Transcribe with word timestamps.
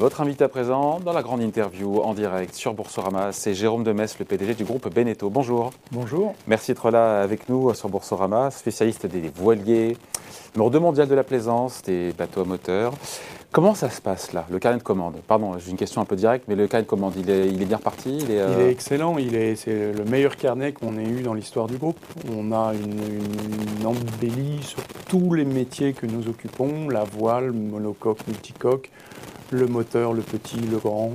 Votre 0.00 0.22
invité 0.22 0.44
à 0.44 0.48
présent 0.48 0.98
dans 0.98 1.12
la 1.12 1.20
grande 1.20 1.42
interview 1.42 2.00
en 2.00 2.14
direct 2.14 2.54
sur 2.54 2.72
Boursorama, 2.72 3.32
c'est 3.32 3.52
Jérôme 3.52 3.84
Demès, 3.84 4.18
le 4.18 4.24
PDG 4.24 4.54
du 4.54 4.64
groupe 4.64 4.88
Beneteau. 4.88 5.28
Bonjour. 5.28 5.72
Bonjour. 5.92 6.34
Merci 6.46 6.72
d'être 6.72 6.90
là 6.90 7.20
avec 7.20 7.50
nous 7.50 7.74
sur 7.74 7.90
Boursorama, 7.90 8.50
spécialiste 8.50 9.04
des 9.04 9.28
voiliers, 9.28 9.98
2 10.56 10.78
mondial 10.78 11.06
de 11.06 11.14
la 11.14 11.22
plaisance, 11.22 11.82
des 11.82 12.14
bateaux 12.16 12.40
à 12.40 12.44
moteur. 12.44 12.94
Comment 13.52 13.74
ça 13.74 13.90
se 13.90 14.00
passe 14.00 14.32
là, 14.32 14.46
le 14.48 14.58
carnet 14.58 14.78
de 14.78 14.82
commande 14.82 15.16
Pardon, 15.28 15.58
j'ai 15.58 15.70
une 15.70 15.76
question 15.76 16.00
un 16.00 16.06
peu 16.06 16.16
directe, 16.16 16.46
mais 16.48 16.54
le 16.54 16.66
carnet 16.66 16.84
de 16.84 16.88
commande, 16.88 17.12
il 17.18 17.28
est, 17.28 17.48
il 17.48 17.60
est 17.60 17.66
bien 17.66 17.76
reparti 17.76 18.16
il 18.22 18.30
est, 18.30 18.40
euh, 18.40 18.70
excellent, 18.70 19.18
il 19.18 19.34
est, 19.34 19.54
c'est 19.54 19.92
le 19.92 20.04
meilleur 20.04 20.36
carnet 20.36 20.72
qu'on 20.72 20.96
ait 20.96 21.04
eu 21.04 21.20
dans 21.20 21.34
l'histoire 21.34 21.66
du 21.66 21.76
groupe. 21.76 21.98
On 22.34 22.52
a 22.52 22.72
une, 22.72 23.80
une, 23.80 23.86
embellie 23.86 24.62
sur 24.62 24.82
tous 25.10 25.34
les 25.34 25.44
métiers 25.44 25.92
que 25.92 26.06
nous 26.06 26.26
occupons, 26.26 26.88
la 26.88 27.04
voile, 27.04 27.52
monocoque, 27.52 28.26
multicoque, 28.28 28.88
le 29.50 29.66
moteur, 29.66 30.12
le 30.12 30.22
petit, 30.22 30.56
le 30.60 30.78
grand. 30.78 31.12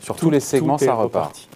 Sur 0.00 0.16
tous 0.16 0.30
les 0.30 0.40
segments, 0.40 0.78
ça 0.78 0.94
repart. 0.94 1.48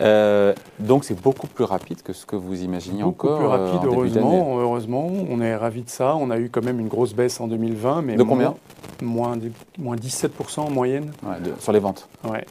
Euh, 0.00 0.54
donc 0.78 1.04
c'est 1.04 1.20
beaucoup 1.20 1.46
plus 1.46 1.64
rapide 1.64 2.02
que 2.02 2.12
ce 2.12 2.24
que 2.24 2.36
vous 2.36 2.62
imaginiez 2.62 3.02
beaucoup 3.02 3.28
encore. 3.28 3.38
Plus 3.38 3.46
rapide, 3.46 3.80
heureusement, 3.84 4.58
heureusement. 4.58 5.10
On 5.30 5.40
est 5.40 5.54
ravis 5.54 5.82
de 5.82 5.90
ça. 5.90 6.16
On 6.16 6.30
a 6.30 6.38
eu 6.38 6.48
quand 6.48 6.64
même 6.64 6.80
une 6.80 6.88
grosse 6.88 7.14
baisse 7.14 7.40
en 7.40 7.46
2020, 7.48 8.02
mais 8.02 8.16
de 8.16 8.22
combien 8.22 8.54
moins, 9.02 9.36
moins 9.78 9.96
17% 9.96 10.60
en 10.60 10.70
moyenne. 10.70 11.12
sur 11.58 11.72
les 11.72 11.78
ventes. 11.78 12.08
Ouais, 12.24 12.44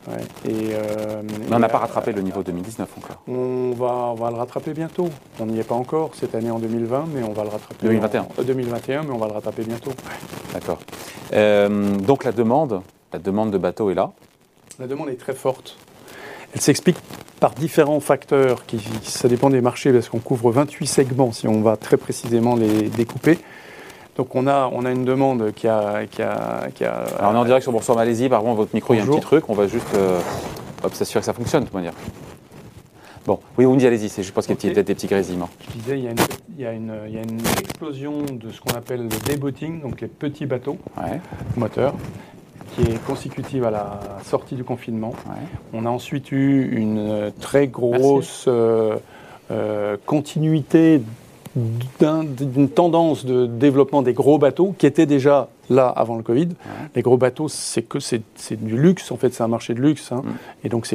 Et, 0.46 0.74
euh, 0.74 1.22
mais 1.24 1.56
on 1.56 1.60
n'a 1.60 1.70
pas 1.70 1.80
rattrapé 1.80 2.12
le 2.12 2.22
niveau 2.22 2.44
2019 2.44 2.90
encore. 2.98 3.22
On 3.28 3.72
va, 3.72 4.12
on 4.12 4.16
va 4.16 4.30
le 4.30 4.38
rattraper 4.38 4.74
bientôt. 4.74 5.10
On 5.40 5.46
n'y 5.46 5.60
est 5.60 5.64
pas 5.68 5.76
encore 5.76 6.12
cette 6.14 6.36
année 6.36 6.52
en 6.52 6.60
2020, 6.60 7.06
mais 7.14 7.24
on 7.24 7.32
va 7.32 7.44
le 7.44 7.50
rattraper. 7.50 7.88
2021. 7.88 8.28
En, 8.38 8.44
2021, 8.44 9.04
mais 9.04 9.12
on 9.12 9.18
va 9.18 9.28
le 9.28 9.34
rattraper 9.34 9.64
bientôt. 9.64 9.92
D'accord. 10.54 10.80
Euh, 11.34 11.96
donc 11.98 12.24
la 12.24 12.32
demande, 12.32 12.82
la 13.14 13.20
demande 13.20 13.52
de 13.52 13.58
bateaux 13.58 13.90
est 13.90 13.96
là. 13.96 14.12
La 14.80 14.88
demande 14.88 15.10
est 15.10 15.20
très 15.20 15.34
forte. 15.34 15.78
Elle 16.54 16.62
s'explique 16.62 16.98
par 17.40 17.52
différents 17.52 18.00
facteurs, 18.00 18.66
qui, 18.66 18.80
ça 19.04 19.28
dépend 19.28 19.50
des 19.50 19.62
marchés, 19.62 19.92
parce 19.92 20.10
qu'on 20.10 20.20
couvre 20.20 20.52
28 20.52 20.86
segments 20.86 21.32
si 21.32 21.48
on 21.48 21.62
va 21.62 21.76
très 21.76 21.98
précisément 21.98 22.56
les 22.56 22.90
découper. 22.90 23.40
Donc 24.18 24.36
on 24.36 24.46
a, 24.46 24.70
on 24.72 24.86
a 24.86 24.92
une 24.92 25.06
demande 25.06 25.52
qui 25.54 25.68
a... 25.68 26.06
Qui 26.06 26.22
a, 26.22 26.68
qui 26.76 26.84
a 26.84 27.04
Alors 27.18 27.32
on 27.32 27.36
est 27.36 27.40
en 27.40 27.46
direct 27.46 27.64
sur 27.64 27.72
Boursorama 27.72 28.04
Malaisie, 28.04 28.30
par 28.30 28.42
contre 28.42 28.58
votre 28.58 28.76
micro, 28.76 28.94
il 28.94 28.98
y 28.98 29.00
a 29.00 29.04
un 29.04 29.08
petit 29.08 29.22
truc, 29.22 29.50
on 29.50 29.54
va 29.54 29.68
juste 29.68 29.88
euh, 29.96 30.20
s'assurer 30.92 31.22
que 31.22 31.26
ça 31.26 31.34
fonctionne 31.34 31.62
de 31.62 31.66
toute 31.68 31.76
manière. 31.76 31.94
Bon, 33.26 33.40
oui, 33.58 33.66
on 33.66 33.76
dit 33.76 33.86
allez-y, 33.86 34.10
c'est 34.10 34.24
je 34.24 34.32
pense 34.32 34.48
qu'il 34.48 34.56
y 34.56 34.70
a 34.70 34.74
peut-être 34.74 34.88
des 34.88 34.96
petits 34.96 35.08
grésillements. 35.08 35.50
Je 35.68 35.80
disais, 35.80 36.00
il 36.00 36.04
y, 36.04 36.08
a 36.08 36.12
une, 36.12 36.18
il, 36.58 36.62
y 36.62 36.66
a 36.66 36.72
une, 36.74 36.94
il 37.08 37.14
y 37.14 37.18
a 37.18 37.22
une 37.22 37.40
explosion 37.60 38.24
de 38.24 38.52
ce 38.52 38.60
qu'on 38.60 38.76
appelle 38.76 39.04
le 39.04 39.10
débotting, 39.26 39.82
donc 39.82 40.02
les 40.02 40.08
petits 40.08 40.48
bateaux 40.48 40.78
moteurs, 41.56 41.94
qui 42.76 42.82
est 42.82 43.04
consécutive 43.06 43.64
à 43.66 43.72
la 43.72 44.00
sortie 44.24 44.56
du 44.56 44.64
confinement. 44.64 45.14
On 45.74 45.86
a 45.86 45.90
ensuite 45.90 46.32
eu 46.32 46.70
une 46.76 47.32
très 47.40 47.68
grosse 47.68 48.46
euh, 48.48 48.98
euh, 49.52 49.98
continuité 50.06 51.02
d'une 51.56 52.70
tendance 52.70 53.26
de 53.26 53.46
développement 53.46 54.02
des 54.02 54.14
gros 54.14 54.38
bateaux 54.38 54.74
qui 54.78 54.86
était 54.86 55.06
déjà 55.06 55.50
là 55.70 55.88
avant 55.88 56.16
le 56.16 56.24
Covid. 56.24 56.50
Les 56.96 57.02
gros 57.02 57.18
bateaux, 57.18 57.50
c'est 57.50 57.82
que 57.82 58.00
c'est 58.00 58.24
du 58.52 58.78
luxe, 58.78 59.12
en 59.12 59.18
fait, 59.18 59.34
c'est 59.34 59.44
un 59.44 59.50
marché 59.50 59.74
de 59.74 59.82
luxe. 59.82 60.12
Hein. 60.12 60.24
Mm. 60.24 60.32
Et 60.66 60.70
donc, 60.70 60.88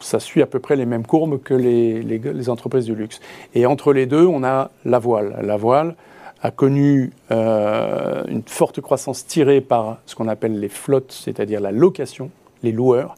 ça 0.00 0.20
suit 0.20 0.42
à 0.42 0.46
peu 0.46 0.58
près 0.58 0.76
les 0.76 0.84
mêmes 0.84 1.06
courbes 1.06 1.42
que 1.42 1.54
les, 1.54 2.02
les, 2.02 2.18
les, 2.18 2.50
entreprises 2.50 2.84
du 2.84 2.94
luxe. 2.94 3.20
Et 3.54 3.64
entre 3.64 3.94
les 3.94 4.04
deux, 4.04 4.26
on 4.26 4.44
a 4.44 4.70
la 4.84 4.98
voile. 4.98 5.38
La 5.42 5.56
voile 5.56 5.94
a 6.44 6.50
connu 6.50 7.10
euh, 7.30 8.22
une 8.28 8.42
forte 8.42 8.82
croissance 8.82 9.26
tirée 9.26 9.62
par 9.62 9.96
ce 10.04 10.14
qu'on 10.14 10.28
appelle 10.28 10.60
les 10.60 10.68
flottes, 10.68 11.10
c'est-à-dire 11.10 11.58
la 11.58 11.72
location, 11.72 12.30
les 12.62 12.70
loueurs, 12.70 13.14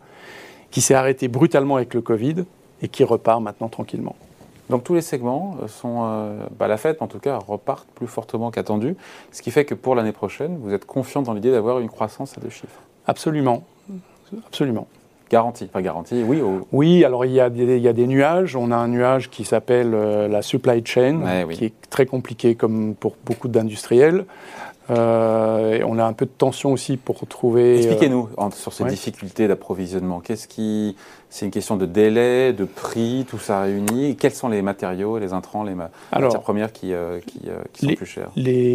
qui 0.71 0.81
s'est 0.81 0.95
arrêtée 0.95 1.27
brutalement 1.27 1.75
avec 1.75 1.93
le 1.93 2.03
Covid 2.03 2.45
et 2.83 2.89
qui 2.89 3.03
repart 3.03 3.43
maintenant 3.43 3.69
tranquillement. 3.69 4.15
Donc 4.71 4.85
tous 4.85 4.95
les 4.95 5.01
segments 5.01 5.57
euh, 5.61 5.67
sont, 5.67 6.05
euh, 6.05 6.39
bah, 6.57 6.69
la 6.69 6.77
fête 6.77 7.03
en 7.03 7.09
tout 7.09 7.19
cas, 7.19 7.37
repartent 7.39 7.89
plus 7.97 8.07
fortement 8.07 8.53
qu'attendu, 8.53 8.95
ce 9.33 9.43
qui 9.43 9.51
fait 9.51 9.65
que 9.65 9.75
pour 9.75 9.97
l'année 9.97 10.13
prochaine, 10.13 10.59
vous 10.63 10.73
êtes 10.73 10.85
confiant 10.85 11.23
dans 11.23 11.33
l'idée 11.33 11.51
d'avoir 11.51 11.81
une 11.81 11.89
croissance 11.89 12.39
à 12.39 12.41
deux 12.41 12.51
chiffres. 12.51 12.81
Absolument, 13.09 13.65
absolument. 14.47 14.87
Garantie, 15.31 15.67
pas 15.67 15.83
garantie, 15.83 16.23
oui. 16.25 16.41
Oui, 16.71 17.05
alors 17.05 17.25
il 17.25 17.33
y, 17.33 17.41
a 17.41 17.51
des, 17.51 17.77
il 17.77 17.83
y, 17.83 17.89
a 17.89 17.93
des, 17.93 18.07
nuages. 18.07 18.55
On 18.55 18.71
a 18.71 18.77
un 18.77 18.87
nuage 18.87 19.29
qui 19.29 19.45
s'appelle 19.45 19.93
euh, 19.93 20.29
la 20.29 20.41
supply 20.41 20.83
chain, 20.85 21.47
qui 21.51 21.65
est 21.65 21.75
très 21.91 22.07
compliqué 22.07 22.55
comme 22.55 22.95
pour 22.95 23.17
beaucoup 23.25 23.49
d'industriels. 23.49 24.25
Euh, 24.91 25.81
on 25.85 25.99
a 25.99 26.05
un 26.05 26.13
peu 26.13 26.27
de 26.27 26.31
tension 26.31 26.73
aussi 26.73 26.97
pour 26.97 27.27
trouver. 27.27 27.79
Expliquez-nous 27.79 28.29
sur 28.55 28.73
ces 28.73 28.85
difficultés 28.85 29.49
d'approvisionnement. 29.49 30.21
Qu'est-ce 30.21 30.47
qui, 30.47 30.97
c'est 31.29 31.45
une 31.45 31.51
question 31.51 31.77
de 31.77 31.87
délai, 31.87 32.53
de 32.53 32.65
prix, 32.65 33.27
tout 33.29 33.39
ça 33.39 33.63
réuni. 33.63 34.17
Quels 34.17 34.33
sont 34.33 34.49
les 34.49 34.63
matériaux, 34.63 35.19
les 35.19 35.33
intrants, 35.33 35.65
les 35.65 35.75
matières 35.75 36.41
premières 36.41 36.73
qui, 36.73 36.93
euh, 36.93 37.19
qui, 37.27 37.41
euh, 37.49 37.59
qui 37.73 37.87
sont 37.87 37.95
plus 37.95 38.07
chères? 38.07 38.31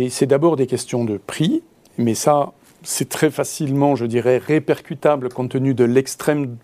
C'est 0.09 0.25
d'abord 0.25 0.57
des 0.57 0.67
questions 0.67 1.05
de 1.05 1.17
prix, 1.17 1.63
mais 1.97 2.13
ça, 2.13 2.51
c'est 2.83 3.09
très 3.09 3.29
facilement, 3.29 3.95
je 3.95 4.05
dirais, 4.05 4.37
répercutable 4.37 5.29
compte 5.29 5.51
tenu 5.51 5.73
de 5.73 5.83
l'extrême 5.83 6.57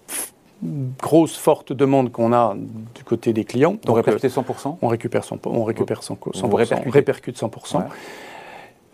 grosse, 1.01 1.38
forte 1.38 1.72
demande 1.73 2.11
qu'on 2.11 2.33
a 2.33 2.55
du 2.95 3.03
côté 3.03 3.33
des 3.33 3.45
clients. 3.45 3.73
Donc, 3.83 3.89
on 3.89 3.94
répercute 3.94 4.31
100% 4.31 4.77
On 4.81 4.88
récupère 4.88 5.22
100%. 5.22 5.39
On 5.45 5.63
récupère 5.63 6.01
100%. 6.01 6.16
On, 6.44 6.89
répercute 6.89 7.38
100%. 7.38 7.83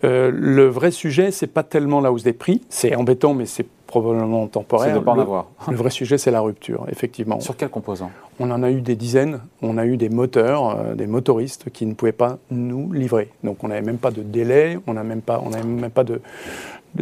Euh, 0.04 0.30
le 0.34 0.66
vrai 0.66 0.90
sujet, 0.90 1.30
c'est 1.30 1.46
pas 1.46 1.62
tellement 1.62 2.00
la 2.00 2.12
hausse 2.12 2.24
des 2.24 2.34
prix. 2.34 2.60
C'est 2.68 2.94
embêtant, 2.94 3.32
mais 3.32 3.46
c'est 3.46 3.66
probablement 4.00 4.46
temporaire. 4.48 4.92
C'est 4.92 4.98
de 4.98 5.04
pas 5.04 5.12
en 5.12 5.18
avoir. 5.18 5.46
le 5.70 5.76
vrai 5.76 5.90
sujet, 5.90 6.18
c'est 6.18 6.30
la 6.30 6.40
rupture, 6.40 6.86
effectivement. 6.88 7.40
Sur 7.40 7.56
quels 7.56 7.68
composants 7.68 8.10
On 8.40 8.50
en 8.50 8.62
a 8.62 8.70
eu 8.70 8.80
des 8.80 8.96
dizaines. 8.96 9.40
On 9.62 9.78
a 9.78 9.86
eu 9.86 9.96
des 9.96 10.08
moteurs, 10.08 10.70
euh, 10.70 10.94
des 10.94 11.06
motoristes 11.06 11.70
qui 11.70 11.86
ne 11.86 11.94
pouvaient 11.94 12.12
pas 12.12 12.38
nous 12.50 12.92
livrer. 12.92 13.30
Donc 13.44 13.62
on 13.62 13.68
n'avait 13.68 13.82
même 13.82 13.98
pas 13.98 14.10
de 14.10 14.22
délai, 14.22 14.78
on 14.86 14.94
n'a 14.94 15.04
même 15.04 15.22
pas, 15.22 15.40
on 15.44 15.50
même 15.50 15.90
pas 15.90 16.04
de, 16.04 16.20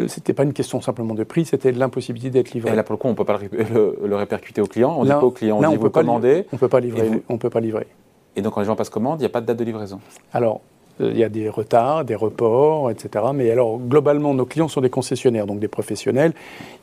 c'était 0.08 0.32
pas 0.32 0.44
une 0.44 0.52
question 0.52 0.80
simplement 0.80 1.14
de 1.14 1.24
prix, 1.24 1.44
c'était 1.44 1.72
de 1.72 1.78
l'impossibilité 1.78 2.30
d'être 2.30 2.52
livré. 2.52 2.72
Et 2.72 2.76
là, 2.76 2.82
pour 2.82 2.92
le 2.92 2.98
coup, 2.98 3.08
on 3.08 3.12
ne 3.12 3.16
peut 3.16 3.24
pas 3.24 3.38
le, 3.38 4.16
répercuter 4.16 4.60
au 4.60 4.66
client. 4.66 4.94
On 4.98 5.04
dit 5.04 5.10
pas 5.10 5.24
au 5.24 5.30
client, 5.30 5.60
on 5.62 5.70
dit 5.70 5.76
vous 5.76 5.90
commandez. 5.90 6.46
On 6.52 6.56
peut 6.56 6.68
pas 6.68 6.80
livrer. 6.80 7.22
On 7.28 7.38
peut 7.38 7.50
pas 7.50 7.60
livrer. 7.60 7.86
Et 8.34 8.42
donc, 8.42 8.54
quand 8.54 8.60
les 8.60 8.66
gens 8.66 8.76
passent 8.76 8.90
commande, 8.90 9.20
il 9.20 9.22
n'y 9.22 9.26
a 9.26 9.30
pas 9.30 9.42
de 9.42 9.46
date 9.46 9.58
de 9.58 9.64
livraison. 9.64 10.00
Alors, 10.32 10.62
il 11.10 11.18
y 11.18 11.24
a 11.24 11.28
des 11.28 11.48
retards, 11.48 12.04
des 12.04 12.14
reports, 12.14 12.90
etc. 12.90 13.24
Mais 13.34 13.50
alors, 13.50 13.78
globalement, 13.78 14.34
nos 14.34 14.46
clients 14.46 14.68
sont 14.68 14.80
des 14.80 14.90
concessionnaires, 14.90 15.46
donc 15.46 15.58
des 15.58 15.68
professionnels. 15.68 16.32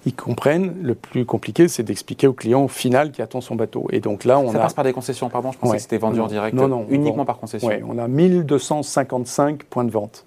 Ils 0.05 0.15
comprennent. 0.15 0.75
Le 0.81 0.95
plus 0.95 1.25
compliqué, 1.25 1.67
c'est 1.67 1.83
d'expliquer 1.83 2.27
au 2.27 2.33
client 2.33 2.67
final 2.67 3.11
qui 3.11 3.21
attend 3.21 3.41
son 3.41 3.55
bateau. 3.55 3.87
Et 3.91 3.99
donc 3.99 4.25
là, 4.25 4.39
on 4.39 4.51
Ça 4.51 4.59
passe 4.59 4.73
par 4.73 4.83
des 4.83 4.93
concessions, 4.93 5.29
pardon 5.29 5.51
Je 5.51 5.57
pensais 5.57 5.77
que 5.77 5.81
c'était 5.81 5.97
vendu 5.97 6.19
en 6.19 6.27
direct. 6.27 6.55
Non, 6.55 6.67
non. 6.67 6.85
Uniquement 6.89 7.25
par 7.25 7.37
concession. 7.37 7.67
Oui, 7.67 7.75
on 7.87 7.97
a 7.97 8.07
1255 8.07 9.63
points 9.63 9.83
de 9.83 9.91
vente. 9.91 10.25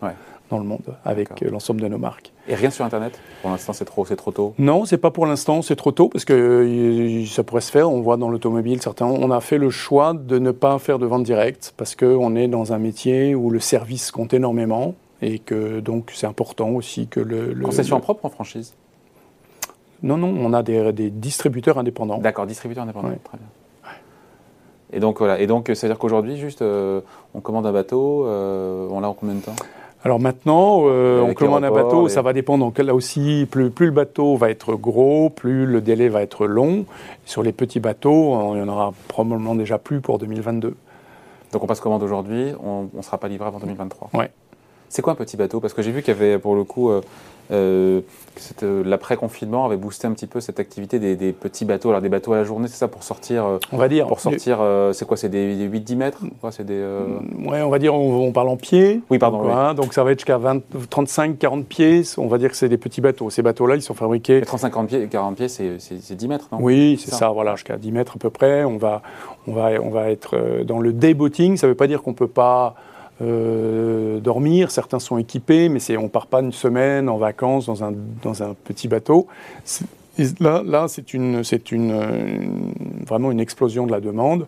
Dans 0.52 0.58
le 0.58 0.64
monde 0.64 0.96
avec 1.04 1.40
l'ensemble 1.40 1.80
de 1.80 1.88
nos 1.88 1.98
marques. 1.98 2.32
Et 2.46 2.54
rien 2.54 2.70
sur 2.70 2.84
Internet 2.84 3.18
Pour 3.40 3.50
l'instant, 3.50 3.72
c'est 3.72 3.84
trop, 3.84 4.04
c'est 4.04 4.16
trop 4.16 4.30
tôt? 4.30 4.54
Non, 4.58 4.84
c'est 4.84 4.98
pas 4.98 5.10
pour 5.10 5.26
l'instant, 5.26 5.62
c'est 5.62 5.76
trop 5.76 5.92
tôt 5.92 6.08
parce 6.08 6.24
que 6.24 6.32
euh, 6.34 7.26
ça 7.26 7.42
pourrait 7.42 7.62
se 7.62 7.70
faire. 7.70 7.90
On 7.90 8.00
voit 8.00 8.16
dans 8.16 8.28
l'automobile, 8.28 8.80
certains, 8.82 9.06
on 9.06 9.30
a 9.30 9.40
fait 9.40 9.58
le 9.58 9.70
choix 9.70 10.12
de 10.14 10.38
ne 10.38 10.50
pas 10.50 10.78
faire 10.78 10.98
de 10.98 11.06
vente 11.06 11.24
directe 11.24 11.72
parce 11.76 11.96
qu'on 11.96 12.36
est 12.36 12.48
dans 12.48 12.72
un 12.72 12.78
métier 12.78 13.34
où 13.34 13.50
le 13.50 13.60
service 13.60 14.10
compte 14.10 14.34
énormément 14.34 14.94
et 15.22 15.38
que 15.38 15.80
donc 15.80 16.10
c'est 16.14 16.26
important 16.26 16.70
aussi 16.70 17.06
que 17.06 17.20
le. 17.20 17.54
Concession 17.62 17.98
propre 18.00 18.26
en 18.26 18.30
franchise? 18.30 18.74
Non, 20.02 20.16
non, 20.16 20.34
on 20.36 20.52
a 20.52 20.62
des, 20.62 21.10
distributeurs 21.10 21.78
indépendants. 21.78 22.18
D'accord, 22.18 22.46
distributeurs 22.46 22.84
indépendants, 22.84 23.10
très 23.24 23.38
bien. 23.38 23.46
Et 24.94 25.00
donc 25.00 25.18
voilà, 25.18 25.40
et 25.40 25.46
donc 25.46 25.70
c'est 25.74 25.86
à 25.86 25.88
dire 25.88 25.98
qu'aujourd'hui, 25.98 26.36
juste, 26.36 26.60
euh, 26.60 27.00
on 27.32 27.40
commande 27.40 27.66
un 27.66 27.72
bateau, 27.72 28.26
euh, 28.26 28.86
on 28.90 29.00
l'a 29.00 29.08
en 29.08 29.14
combien 29.14 29.34
de 29.34 29.40
temps? 29.40 29.56
Alors 30.04 30.18
maintenant, 30.18 30.82
euh, 30.86 31.20
on 31.20 31.32
commande 31.32 31.64
un 31.64 31.70
bateau, 31.70 32.08
ça 32.08 32.22
va 32.22 32.32
dépendre. 32.32 32.64
Donc 32.64 32.78
là 32.78 32.94
aussi, 32.94 33.46
plus, 33.50 33.70
plus, 33.70 33.86
le 33.86 33.92
bateau 33.92 34.36
va 34.36 34.50
être 34.50 34.74
gros, 34.74 35.30
plus 35.30 35.64
le 35.64 35.80
délai 35.80 36.08
va 36.08 36.22
être 36.22 36.46
long. 36.46 36.86
Sur 37.24 37.42
les 37.42 37.52
petits 37.52 37.80
bateaux, 37.80 38.54
il 38.54 38.58
y 38.58 38.62
en 38.62 38.68
aura 38.68 38.92
probablement 39.08 39.54
déjà 39.54 39.78
plus 39.78 40.00
pour 40.00 40.18
2022. 40.18 40.74
Donc 41.52 41.62
on 41.62 41.66
passe 41.66 41.80
commande 41.80 42.02
aujourd'hui, 42.02 42.52
on 42.64 42.88
ne 42.92 43.02
sera 43.02 43.18
pas 43.18 43.28
livré 43.28 43.46
avant 43.46 43.58
2023. 43.60 44.10
Ouais. 44.14 44.30
C'est 44.92 45.00
quoi 45.00 45.14
un 45.14 45.16
petit 45.16 45.38
bateau? 45.38 45.58
Parce 45.58 45.72
que 45.72 45.80
j'ai 45.80 45.90
vu 45.90 46.02
qu'il 46.02 46.12
y 46.12 46.16
avait 46.18 46.38
pour 46.38 46.54
le 46.54 46.64
coup 46.64 46.90
euh, 46.90 47.00
euh, 47.50 48.02
euh, 48.62 48.82
l'après-confinement 48.84 49.64
avait 49.64 49.78
boosté 49.78 50.06
un 50.06 50.12
petit 50.12 50.26
peu 50.26 50.40
cette 50.40 50.60
activité 50.60 50.98
des, 50.98 51.32
petits 51.32 51.64
bateaux. 51.64 51.88
Alors 51.88 52.02
des 52.02 52.10
bateaux 52.10 52.34
à 52.34 52.36
la 52.36 52.44
journée, 52.44 52.68
c'est 52.68 52.76
ça 52.76 52.88
pour 52.88 53.02
sortir 53.02 53.46
euh, 53.46 53.58
On 53.72 53.78
va 53.78 53.88
dire. 53.88 54.06
Pour 54.06 54.20
sortir, 54.20 54.58
c'est 54.92 55.06
quoi? 55.06 55.16
C'est 55.16 55.30
des, 55.30 55.66
8-10 55.66 55.96
mètres? 55.96 56.18
C'est 56.50 56.66
des, 56.66 56.74
mm, 56.74 57.48
Ouais, 57.48 57.62
on 57.62 57.70
va 57.70 57.78
dire, 57.78 57.94
on, 57.94 58.32
parle 58.32 58.50
en 58.50 58.58
pieds. 58.58 59.00
Oui, 59.08 59.18
pardon. 59.18 59.44
Donc, 59.44 59.76
donc 59.76 59.94
ça 59.94 60.04
va 60.04 60.12
être 60.12 60.20
jusqu'à 60.20 60.38
35-40 60.38 61.64
pieds. 61.64 62.02
On 62.18 62.26
va 62.26 62.36
dire 62.36 62.50
que 62.50 62.56
c'est 62.56 62.68
des 62.68 62.76
petits 62.76 63.00
bateaux. 63.00 63.30
Ces 63.30 63.40
bateaux-là, 63.40 63.76
ils 63.76 63.82
sont 63.82 63.94
fabriqués. 63.94 64.42
35-40 64.42 64.86
pieds, 64.86 65.08
40 65.08 65.36
pieds, 65.36 65.48
c'est 65.48 66.14
10 66.14 66.28
mètres, 66.28 66.48
non? 66.52 66.58
Oui, 66.60 67.00
c'est 67.02 67.14
ça. 67.14 67.30
voilà, 67.30 67.54
jusqu'à 67.54 67.78
10 67.78 67.92
mètres 67.92 68.12
à 68.16 68.18
peu 68.18 68.28
près. 68.28 68.64
On 68.64 68.76
va, 68.76 69.00
on 69.46 69.54
va, 69.54 69.70
on 69.82 69.88
va 69.88 70.10
être 70.10 70.62
dans 70.64 70.80
le 70.80 70.92
day-boating. 70.92 71.56
Ça 71.56 71.66
ne 71.66 71.72
veut 71.72 71.76
pas 71.76 71.86
dire 71.86 72.02
qu'on 72.02 72.10
ne 72.10 72.16
peut 72.16 72.28
pas 72.28 72.74
euh, 73.22 74.20
dormir. 74.20 74.70
Certains 74.70 74.98
sont 74.98 75.18
équipés, 75.18 75.68
mais 75.68 75.80
on 75.96 76.04
ne 76.04 76.08
part 76.08 76.26
pas 76.26 76.40
une 76.40 76.52
semaine 76.52 77.08
en 77.08 77.16
vacances 77.16 77.66
dans 77.66 77.84
un, 77.84 77.92
dans 78.22 78.42
un 78.42 78.54
petit 78.64 78.88
bateau. 78.88 79.26
là, 80.40 80.86
c'est 80.88 81.14
une, 81.14 81.42
une, 81.70 82.72
vraiment 83.06 83.30
une 83.30 83.40
explosion 83.40 83.86
de 83.86 83.92
la 83.92 84.00
demande. 84.00 84.46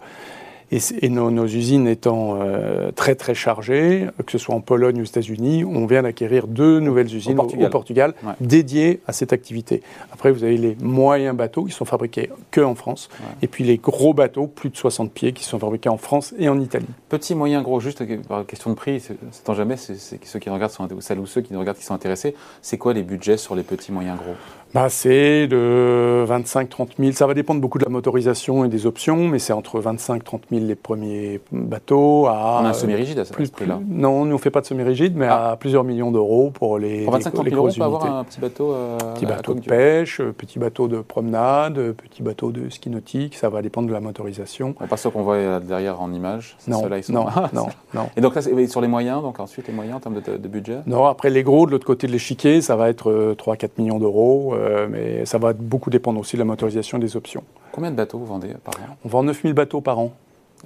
Et, 1.00 1.08
nos, 1.08 1.46
usines 1.46 1.86
étant 1.86 2.38
euh, 2.40 2.90
très 2.90 3.14
très 3.14 3.34
chargées, 3.34 4.08
que 4.26 4.32
ce 4.32 4.38
soit 4.38 4.54
en 4.54 4.60
Pologne 4.60 4.98
ou 4.98 5.02
aux 5.02 5.06
États-Unis, 5.06 5.64
on 5.64 5.86
vient 5.86 6.02
d'acquérir 6.02 6.48
deux 6.48 6.80
nouvelles 6.80 7.14
usines 7.14 7.38
au 7.38 7.68
Portugal, 7.68 8.14
dédiées 8.40 9.00
à 9.06 9.12
cette 9.12 9.32
activité. 9.32 9.82
Après, 10.12 10.32
vous 10.32 10.42
avez 10.42 10.56
les 10.56 10.76
moyens 10.80 11.36
bateaux 11.36 11.64
qui 11.64 11.72
sont 11.72 11.84
fabriqués 11.84 12.30
que 12.50 12.60
en 12.60 12.74
France, 12.74 13.08
et 13.42 13.46
puis 13.46 13.62
les 13.62 13.76
gros 13.76 14.14
bateaux, 14.14 14.46
plus 14.46 14.70
de 14.70 14.76
60 14.76 15.12
pieds, 15.12 15.32
qui 15.32 15.44
sont 15.44 15.58
fabriqués 15.58 15.88
en 15.88 15.96
France 15.96 16.34
et 16.38 16.48
en 16.48 16.58
Italie. 16.58 16.86
Petit, 17.08 17.34
moyen, 17.34 17.62
gros, 17.62 17.78
juste 17.78 18.02
par 18.26 18.44
question 18.44 18.70
de 18.70 18.74
prix, 18.74 19.00
c'est 19.00 19.54
jamais, 19.54 19.76
c'est 19.76 20.24
ceux 20.24 20.38
qui 20.38 20.50
regardent 20.50 20.72
sont, 20.72 20.88
celles 21.00 21.20
ou 21.20 21.26
ceux 21.26 21.40
qui 21.40 21.52
nous 21.52 21.60
regardent 21.60 21.78
qui 21.78 21.84
sont 21.84 21.94
intéressés. 21.94 22.34
C'est 22.62 22.78
quoi 22.78 22.92
les 22.94 23.02
budgets 23.02 23.36
sur 23.36 23.54
les 23.54 23.62
petits, 23.62 23.92
moyens, 23.92 24.18
gros? 24.18 24.34
Bah, 24.74 24.88
C'est 24.88 25.46
de 25.46 26.24
25-30 26.26 26.88
000. 26.98 27.12
Ça 27.12 27.26
va 27.26 27.34
dépendre 27.34 27.60
beaucoup 27.60 27.78
de 27.78 27.84
la 27.84 27.90
motorisation 27.90 28.64
et 28.64 28.68
des 28.68 28.86
options, 28.86 29.28
mais 29.28 29.38
c'est 29.38 29.52
entre 29.52 29.80
25-30 29.80 30.40
000 30.50 30.64
les 30.66 30.74
premiers 30.74 31.40
bateaux. 31.52 32.26
À, 32.26 32.58
on 32.60 32.66
a 32.66 32.70
un 32.70 32.72
semi-rigide 32.72 33.20
à 33.20 33.24
ce 33.24 33.32
prix-là 33.32 33.80
Non, 33.88 34.24
nous 34.24 34.32
on 34.32 34.34
ne 34.34 34.38
fait 34.38 34.50
pas 34.50 34.60
de 34.60 34.66
semi-rigide, 34.66 35.14
mais 35.16 35.26
à 35.26 35.50
ah. 35.52 35.56
plusieurs 35.56 35.84
millions 35.84 36.10
d'euros 36.10 36.50
pour 36.52 36.78
les. 36.78 37.04
Pour 37.04 37.12
25 37.12 37.34
000 37.44 37.56
euros, 37.56 37.68
on 37.68 37.72
peut 37.72 37.82
avoir 37.82 38.18
un 38.18 38.24
petit 38.24 38.40
bateau. 38.40 38.72
Euh, 38.72 38.98
petit 39.14 39.26
bateau 39.26 39.54
de 39.54 39.60
pêche, 39.60 40.20
petit 40.36 40.58
bateau 40.58 40.88
de 40.88 41.00
promenade, 41.00 41.92
petit 41.92 42.22
bateau 42.22 42.50
de 42.50 42.68
ski 42.68 42.90
nautique. 42.90 43.36
Ça 43.36 43.48
va 43.48 43.62
dépendre 43.62 43.86
de 43.88 43.92
la 43.92 44.00
motorisation. 44.00 44.72
Pas 44.72 44.96
ceux 44.96 45.10
qu'on 45.10 45.22
voit 45.22 45.60
derrière 45.60 46.02
en 46.02 46.12
image. 46.12 46.56
Non, 46.66 46.82
non, 47.08 47.26
non, 47.52 47.66
non, 47.94 48.08
Et 48.16 48.20
donc 48.20 48.34
là, 48.34 48.42
sur 48.42 48.80
les 48.80 48.88
moyens, 48.88 49.22
donc 49.22 49.38
ensuite 49.38 49.68
les 49.68 49.72
moyens 49.72 49.96
en 49.96 50.00
termes 50.00 50.20
de, 50.20 50.48
budget? 50.48 50.78
Non, 50.86 51.06
après 51.06 51.30
les 51.30 51.42
gros 51.42 51.66
de 51.66 51.70
l'autre 51.70 51.86
côté 51.86 52.06
de 52.06 52.12
l'échiquier, 52.12 52.60
ça 52.60 52.76
va 52.76 52.88
être 52.88 53.34
3-4 53.38 53.64
euh, 53.64 53.68
millions 53.78 53.98
d'euros. 53.98 54.54
Euh, 54.64 54.88
mais 54.90 55.24
ça 55.26 55.38
va 55.38 55.52
beaucoup 55.52 55.90
dépendre 55.90 56.18
aussi 56.20 56.36
de 56.36 56.40
la 56.40 56.44
motorisation 56.44 56.98
des 56.98 57.16
options. 57.16 57.44
Combien 57.72 57.90
de 57.90 57.96
bateaux 57.96 58.18
vous 58.18 58.26
vendez 58.26 58.54
par 58.64 58.74
an? 58.76 58.96
On 59.04 59.08
vend 59.08 59.22
9000 59.22 59.52
bateaux 59.52 59.80
par 59.80 59.98
an. 59.98 60.12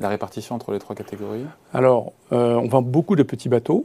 La 0.01 0.09
répartition 0.09 0.55
entre 0.55 0.71
les 0.71 0.79
trois 0.79 0.95
catégories? 0.95 1.45
Alors, 1.75 2.13
euh, 2.33 2.55
on 2.55 2.69
vend 2.69 2.83
beaucoup 2.83 3.17
de 3.17 3.25
petits 3.25 3.49
bateaux, 3.49 3.83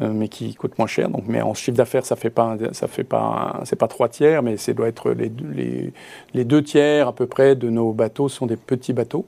euh, 0.00 0.10
mais 0.12 0.26
qui 0.26 0.54
coûtent 0.54 0.76
moins 0.76 0.88
cher. 0.88 1.08
Donc, 1.08 1.24
mais 1.28 1.40
en 1.40 1.54
chiffre 1.54 1.76
d'affaires, 1.76 2.04
ça 2.04 2.16
fait 2.16 2.30
pas, 2.30 2.56
ça 2.72 2.88
fait 2.88 3.04
pas, 3.04 3.60
c'est 3.64 3.76
pas 3.76 3.86
trois 3.86 4.08
tiers, 4.08 4.42
mais 4.42 4.56
ça 4.56 4.72
doit 4.72 4.88
être 4.88 5.12
les, 5.12 5.30
les, 5.54 5.92
les, 6.34 6.44
deux 6.44 6.64
tiers 6.64 7.06
à 7.06 7.12
peu 7.12 7.26
près 7.26 7.54
de 7.54 7.70
nos 7.70 7.92
bateaux 7.92 8.28
sont 8.28 8.46
des 8.46 8.56
petits 8.56 8.92
bateaux. 8.92 9.24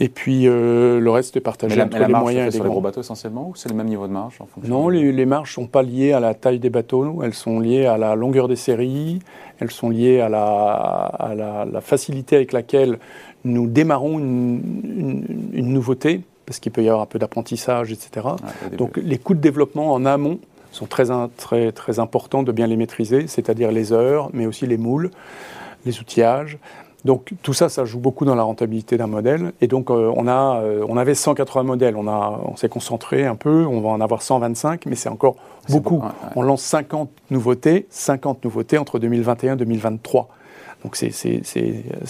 Et 0.00 0.08
puis 0.08 0.48
euh, 0.48 0.98
le 0.98 1.10
reste 1.10 1.36
est 1.36 1.40
partagé 1.40 1.80
entre 1.80 1.98
les 1.98 2.08
moyens 2.08 2.42
et 2.42 2.46
les 2.46 2.56
sur 2.56 2.64
les 2.64 2.70
gros 2.70 2.80
bateaux 2.80 3.00
essentiellement 3.00 3.50
ou 3.50 3.54
c'est 3.54 3.68
le 3.68 3.76
même 3.76 3.86
niveau 3.86 4.08
de 4.08 4.12
marge 4.12 4.38
Non, 4.64 4.88
les, 4.88 5.12
les 5.12 5.26
marges 5.26 5.50
ne 5.50 5.62
sont 5.62 5.66
pas 5.68 5.82
liées 5.82 6.12
à 6.12 6.20
la 6.20 6.34
taille 6.34 6.58
des 6.58 6.70
bateaux, 6.70 7.20
elles 7.22 7.34
sont 7.34 7.60
liées 7.60 7.86
à 7.86 7.96
la 7.96 8.16
longueur 8.16 8.48
des 8.48 8.56
séries, 8.56 9.20
elles 9.60 9.70
sont 9.70 9.90
liées 9.90 10.20
à 10.20 10.28
la, 10.28 10.42
à 10.42 11.34
la, 11.34 11.80
facilité 11.80 12.34
avec 12.34 12.52
laquelle 12.52 12.98
nous 13.44 13.68
démarrons 13.68 14.18
une, 14.18 15.50
une, 15.52 15.68
nouveauté, 15.72 16.22
parce 16.44 16.58
qu'il 16.58 16.72
peut 16.72 16.82
y 16.82 16.88
avoir 16.88 17.02
un 17.02 17.06
peu 17.06 17.18
d'apprentissage, 17.20 17.92
etc. 17.92 18.26
Donc 18.76 18.96
les 18.96 19.18
coûts 19.18 19.34
de 19.34 19.40
développement 19.40 19.92
en 19.92 20.04
amont 20.06 20.40
sont 20.72 20.86
très, 20.86 21.04
très, 21.36 21.72
très 21.72 21.98
importants 22.00 22.42
de 22.42 22.52
bien 22.52 22.66
les 22.66 22.76
maîtriser, 22.76 23.26
c'est-à-dire 23.28 23.70
les 23.70 23.92
heures, 23.92 24.30
mais 24.32 24.46
aussi 24.46 24.66
les 24.66 24.76
moules, 24.76 25.10
les 25.86 26.00
outillages. 26.00 26.58
Donc 27.04 27.32
tout 27.42 27.52
ça, 27.52 27.68
ça 27.68 27.84
joue 27.84 27.98
beaucoup 27.98 28.24
dans 28.24 28.34
la 28.34 28.42
rentabilité 28.42 28.96
d'un 28.96 29.06
modèle. 29.06 29.52
Et 29.60 29.66
donc 29.66 29.90
euh, 29.90 30.12
on, 30.16 30.26
a, 30.26 30.60
euh, 30.62 30.86
on 30.88 30.96
avait 30.96 31.14
180 31.14 31.62
modèles, 31.62 31.96
on, 31.96 32.08
a, 32.08 32.40
on 32.44 32.56
s'est 32.56 32.68
concentré 32.68 33.26
un 33.26 33.34
peu, 33.34 33.66
on 33.66 33.80
va 33.80 33.90
en 33.90 34.00
avoir 34.00 34.22
125, 34.22 34.86
mais 34.86 34.96
c'est 34.96 35.10
encore 35.10 35.36
beaucoup. 35.68 36.02
On 36.34 36.42
lance 36.42 36.62
50 36.62 37.10
nouveautés, 37.30 37.86
50 37.90 38.44
nouveautés 38.44 38.78
entre 38.78 38.98
2021 38.98 39.54
et 39.54 39.56
2023. 39.56 40.28
Donc 40.82 40.96
c'est, 40.96 41.08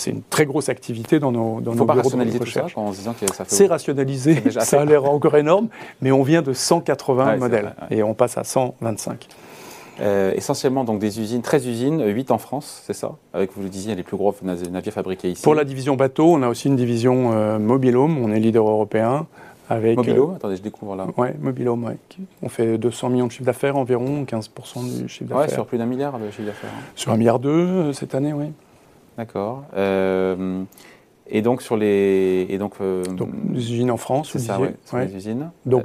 une 0.06 0.22
très 0.30 0.46
grosse 0.46 0.68
activité 0.68 1.20
dans 1.20 1.30
nos, 1.30 1.60
dans 1.60 1.72
Faut 1.74 1.84
pas 1.84 1.94
rationaliser 1.94 2.44
ça 2.44 2.66
en 2.74 2.90
disant 2.90 3.12
que 3.12 3.32
ça 3.32 3.44
fait... 3.44 3.54
C'est 3.54 3.66
rationalisé, 3.66 4.42
ça 4.50 4.80
a 4.80 4.84
l'air 4.84 5.04
encore 5.04 5.36
énorme, 5.36 5.68
mais 6.02 6.10
on 6.10 6.24
vient 6.24 6.42
de 6.42 6.52
180 6.52 7.36
modèles. 7.36 7.74
et 7.90 8.02
on 8.02 8.14
passe 8.14 8.36
à 8.36 8.42
125. 8.42 9.28
Euh, 10.00 10.32
essentiellement 10.34 10.84
donc 10.84 10.98
des 10.98 11.20
usines, 11.20 11.42
13 11.42 11.66
usines, 11.66 12.04
8 12.04 12.30
en 12.30 12.38
France, 12.38 12.82
c'est 12.84 12.92
ça? 12.92 13.12
Avec, 13.32 13.52
vous 13.54 13.62
le 13.62 13.68
disiez, 13.68 13.94
les 13.94 14.02
plus 14.02 14.16
gros 14.16 14.34
navires 14.42 14.92
fabriqués 14.92 15.30
ici. 15.30 15.42
Pour 15.42 15.54
la 15.54 15.64
division 15.64 15.94
bateau, 15.96 16.26
on 16.26 16.42
a 16.42 16.48
aussi 16.48 16.68
une 16.68 16.76
division 16.76 17.32
euh, 17.32 17.58
Mobilhome, 17.58 18.18
on 18.18 18.32
est 18.32 18.40
leader 18.40 18.68
européen. 18.68 19.26
Avec, 19.70 19.96
Mobilhome 19.96 20.32
euh, 20.32 20.36
Attendez, 20.36 20.56
je 20.56 20.62
découvre 20.62 20.96
là. 20.96 21.06
Oui, 21.16 21.28
Mobilhome, 21.40 21.84
ouais. 21.84 21.96
On 22.42 22.48
fait 22.48 22.76
200 22.76 23.08
millions 23.08 23.26
de 23.26 23.32
chiffre 23.32 23.44
d'affaires 23.44 23.76
environ, 23.76 24.24
15% 24.24 25.02
du 25.02 25.08
chiffre 25.08 25.30
d'affaires. 25.30 25.48
Ouais, 25.48 25.48
sur 25.48 25.66
plus 25.66 25.78
d'un 25.78 25.86
milliard 25.86 26.18
de 26.18 26.30
chiffre 26.30 26.46
d'affaires. 26.46 26.70
Sur 26.94 27.12
un 27.12 27.16
milliard 27.16 27.38
deux 27.38 27.92
cette 27.92 28.14
année, 28.14 28.32
oui. 28.32 28.46
D'accord. 29.16 29.64
et 29.76 31.42
donc 31.42 31.62
sur 31.62 31.76
les... 31.76 32.46
Et 32.50 32.58
donc, 32.58 32.74
donc 33.16 33.30
des 33.52 33.72
usines 33.72 33.92
en 33.92 33.96
France, 33.96 34.30
c'est 34.32 34.40
ça, 34.40 34.58
oui, 34.60 34.68
les 34.92 35.16
usines. 35.16 35.50
Donc 35.64 35.84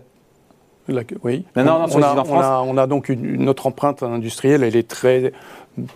oui. 1.24 1.46
on, 1.56 1.68
a, 1.68 2.64
on, 2.66 2.78
a, 2.78 2.88
donc 2.88 3.10
une, 3.10 3.38
notre 3.44 3.68
empreinte 3.68 4.04
industrielle, 4.04 4.64
elle 4.64 4.76
est 4.76 4.88
très, 4.88 5.32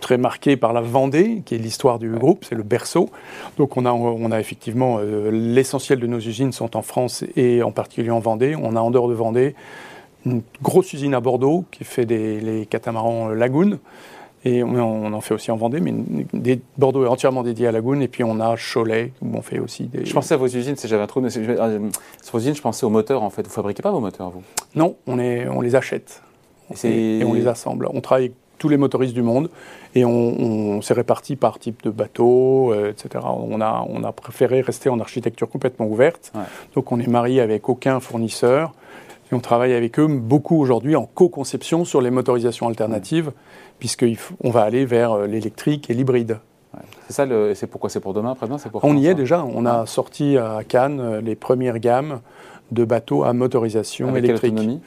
très 0.00 0.18
marquée 0.18 0.56
par 0.56 0.72
la 0.72 0.80
Vendée, 0.80 1.42
qui 1.44 1.54
est 1.54 1.58
l'histoire 1.58 1.98
du 1.98 2.10
groupe, 2.10 2.44
c'est 2.44 2.54
le 2.54 2.62
berceau. 2.62 3.10
Donc 3.56 3.76
on 3.76 3.86
a, 3.86 3.92
on 3.92 4.30
a 4.30 4.40
effectivement 4.40 4.98
euh, 4.98 5.30
l'essentiel 5.30 6.00
de 6.00 6.06
nos 6.06 6.18
usines 6.18 6.52
sont 6.52 6.76
en 6.76 6.82
France 6.82 7.24
et 7.36 7.62
en 7.62 7.72
particulier 7.72 8.10
en 8.10 8.20
Vendée. 8.20 8.56
On 8.60 8.76
a 8.76 8.80
en 8.80 8.90
dehors 8.90 9.08
de 9.08 9.14
Vendée 9.14 9.54
une 10.26 10.42
grosse 10.62 10.92
usine 10.92 11.14
à 11.14 11.20
Bordeaux 11.20 11.64
qui 11.70 11.84
fait 11.84 12.06
des, 12.06 12.40
les 12.40 12.66
catamarans 12.66 13.30
euh, 13.30 13.34
Lagoon. 13.34 13.78
Et 14.46 14.62
on, 14.62 15.12
en 15.12 15.20
fait 15.20 15.32
aussi 15.32 15.50
en 15.50 15.56
Vendée, 15.56 15.80
mais 15.80 15.94
des, 16.34 16.60
Bordeaux 16.76 17.04
est 17.04 17.08
entièrement 17.08 17.42
dédié 17.42 17.66
à 17.66 17.72
Lagoon. 17.72 18.00
Et 18.00 18.08
puis 18.08 18.24
on 18.24 18.40
a 18.40 18.56
Cholet, 18.56 19.12
où 19.22 19.36
on 19.36 19.42
fait 19.42 19.58
aussi 19.58 19.84
des. 19.84 20.04
Je 20.04 20.12
pensais 20.12 20.34
à 20.34 20.36
vos 20.36 20.46
usines, 20.46 20.76
c'est 20.76 20.88
j'avais 20.88 21.02
un 21.02 21.06
trou. 21.06 21.26
Sur 21.28 21.42
vos 22.32 22.38
usines, 22.38 22.54
je 22.54 22.62
pensais 22.62 22.84
aux 22.84 22.90
moteurs 22.90 23.22
en 23.22 23.30
fait. 23.30 23.46
Vous 23.46 23.52
fabriquez 23.52 23.82
pas 23.82 23.90
vos 23.90 24.00
moteurs, 24.00 24.30
vous? 24.30 24.42
Non, 24.74 24.96
on, 25.06 25.18
est, 25.18 25.48
on 25.48 25.60
les 25.60 25.74
achète. 25.74 26.22
Et, 26.84 27.20
et, 27.20 27.24
on 27.24 27.32
les 27.32 27.46
assemble. 27.46 27.88
On 27.92 28.00
travaille 28.00 28.26
avec 28.26 28.36
tous 28.58 28.68
les 28.68 28.76
motoristes 28.76 29.14
du 29.14 29.22
monde 29.22 29.50
et 29.94 30.04
on, 30.04 30.80
s'est 30.82 30.94
réparti 30.94 31.36
par 31.36 31.58
type 31.58 31.82
de 31.82 31.90
bateau, 31.90 32.72
euh, 32.72 32.90
etc. 32.90 33.24
On 33.26 33.60
a, 33.60 33.84
on 33.88 34.02
a 34.04 34.12
préféré 34.12 34.60
rester 34.60 34.88
en 34.88 35.00
architecture 35.00 35.48
complètement 35.48 35.86
ouverte. 35.86 36.32
Donc 36.74 36.92
on 36.92 36.98
est 36.98 37.06
marié 37.06 37.40
avec 37.40 37.68
aucun 37.68 38.00
fournisseur. 38.00 38.72
Et 39.30 39.34
on 39.34 39.40
travaille 39.40 39.72
avec 39.72 39.98
eux 39.98 40.06
beaucoup 40.06 40.60
aujourd'hui 40.60 40.96
en 40.96 41.06
co-conception 41.06 41.84
sur 41.84 42.00
les 42.00 42.10
motorisations 42.10 42.68
alternatives 42.68 43.32
puisqu'on 43.78 44.50
va 44.50 44.62
aller 44.62 44.84
vers 44.84 45.12
euh, 45.12 45.26
l'électrique 45.26 45.90
et 45.90 45.94
l'hybride. 45.94 46.38
C'est 47.06 47.12
ça, 47.12 47.26
c'est 47.54 47.68
pourquoi 47.68 47.88
c'est 47.88 48.00
pour 48.00 48.14
demain, 48.14 48.32
après-demain 48.32 48.56
On 48.82 48.96
y 48.96 49.06
est 49.06 49.14
déjà. 49.14 49.44
On 49.44 49.64
a 49.64 49.86
sorti 49.86 50.36
à 50.36 50.62
Cannes 50.66 51.00
euh, 51.00 51.20
les 51.20 51.36
premières 51.36 51.78
gammes 51.78 52.20
de 52.72 52.84
bateaux 52.84 53.22
à 53.22 53.32
motorisation 53.32 54.08
Avec 54.08 54.24
électrique. 54.24 54.54
Quelle 54.56 54.80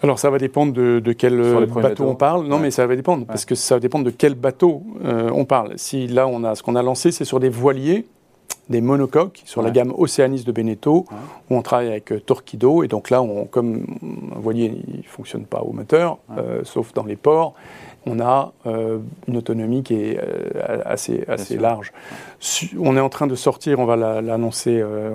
alors 0.00 0.20
ça 0.20 0.30
va 0.30 0.38
dépendre 0.38 0.72
de, 0.72 1.12
quel 1.12 1.40
euh, 1.40 1.66
bateau 1.66 2.04
on 2.04 2.14
parle. 2.14 2.46
Non, 2.46 2.60
mais 2.60 2.70
ça 2.70 2.86
va 2.86 2.94
dépendre 2.94 3.26
parce 3.26 3.44
que 3.44 3.56
ça 3.56 3.74
va 3.74 3.80
dépendre 3.80 4.04
de 4.04 4.10
quel 4.10 4.36
bateau 4.36 4.84
on 5.02 5.44
parle. 5.44 5.72
Si 5.74 6.06
là 6.06 6.28
on 6.28 6.44
a 6.44 6.54
ce 6.54 6.62
qu'on 6.62 6.76
a 6.76 6.82
lancé, 6.84 7.10
c'est 7.10 7.24
sur 7.24 7.40
des 7.40 7.48
voiliers, 7.48 8.06
des 8.68 8.80
monocoques 8.80 9.42
sur 9.44 9.62
la 9.62 9.70
gamme 9.70 9.92
Océanis 9.96 10.44
de 10.44 10.52
Beneteau, 10.52 11.06
où 11.50 11.56
on 11.56 11.62
travaille 11.62 11.88
avec 11.88 12.12
Torquido. 12.26 12.82
Et 12.82 12.88
donc 12.88 13.10
là, 13.10 13.22
on, 13.22 13.46
comme 13.46 13.86
un 14.36 14.40
voilier, 14.40 14.72
il 14.94 15.06
fonctionne 15.06 15.44
pas 15.44 15.60
au 15.60 15.72
moteur, 15.72 16.18
sauf 16.64 16.92
dans 16.92 17.04
les 17.04 17.16
ports 17.16 17.54
on 18.08 18.20
a 18.20 18.52
euh, 18.66 18.98
une 19.26 19.36
autonomie 19.36 19.82
qui 19.82 19.94
est 19.94 20.18
euh, 20.18 20.80
assez, 20.84 21.24
assez 21.28 21.56
large. 21.56 21.92
On 22.78 22.96
est 22.96 23.00
en 23.00 23.08
train 23.08 23.26
de 23.26 23.34
sortir, 23.34 23.78
on 23.78 23.84
va 23.84 23.96
l'annoncer 24.20 24.80
euh, 24.80 25.10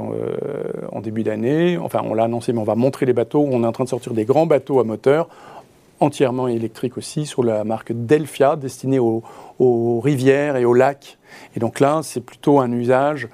en 0.91 1.01
début 1.01 1.23
d'année, 1.23 1.77
enfin 1.77 2.01
on 2.03 2.13
l'a 2.13 2.25
annoncé, 2.25 2.53
mais 2.53 2.59
on 2.59 2.65
va 2.65 2.75
montrer 2.75 3.05
les 3.05 3.13
bateaux. 3.13 3.45
On 3.49 3.63
est 3.63 3.67
en 3.67 3.71
train 3.71 3.83
de 3.85 3.89
sortir 3.89 4.13
des 4.13 4.25
grands 4.25 4.45
bateaux 4.45 4.79
à 4.79 4.83
moteur, 4.83 5.27
entièrement 6.03 6.47
électriques 6.47 6.97
aussi, 6.97 7.25
sur 7.25 7.43
la 7.43 7.63
marque 7.63 7.91
Delphia, 7.93 8.55
destinée 8.55 8.99
aux, 8.99 9.23
rivières 10.03 10.57
et 10.57 10.65
aux 10.65 10.73
lacs. 10.73 11.17
Et 11.55 11.59
donc 11.59 11.79
là, 11.79 12.01
c'est 12.03 12.21
plutôt 12.21 12.59
un 12.59 12.71
usage 12.71 13.29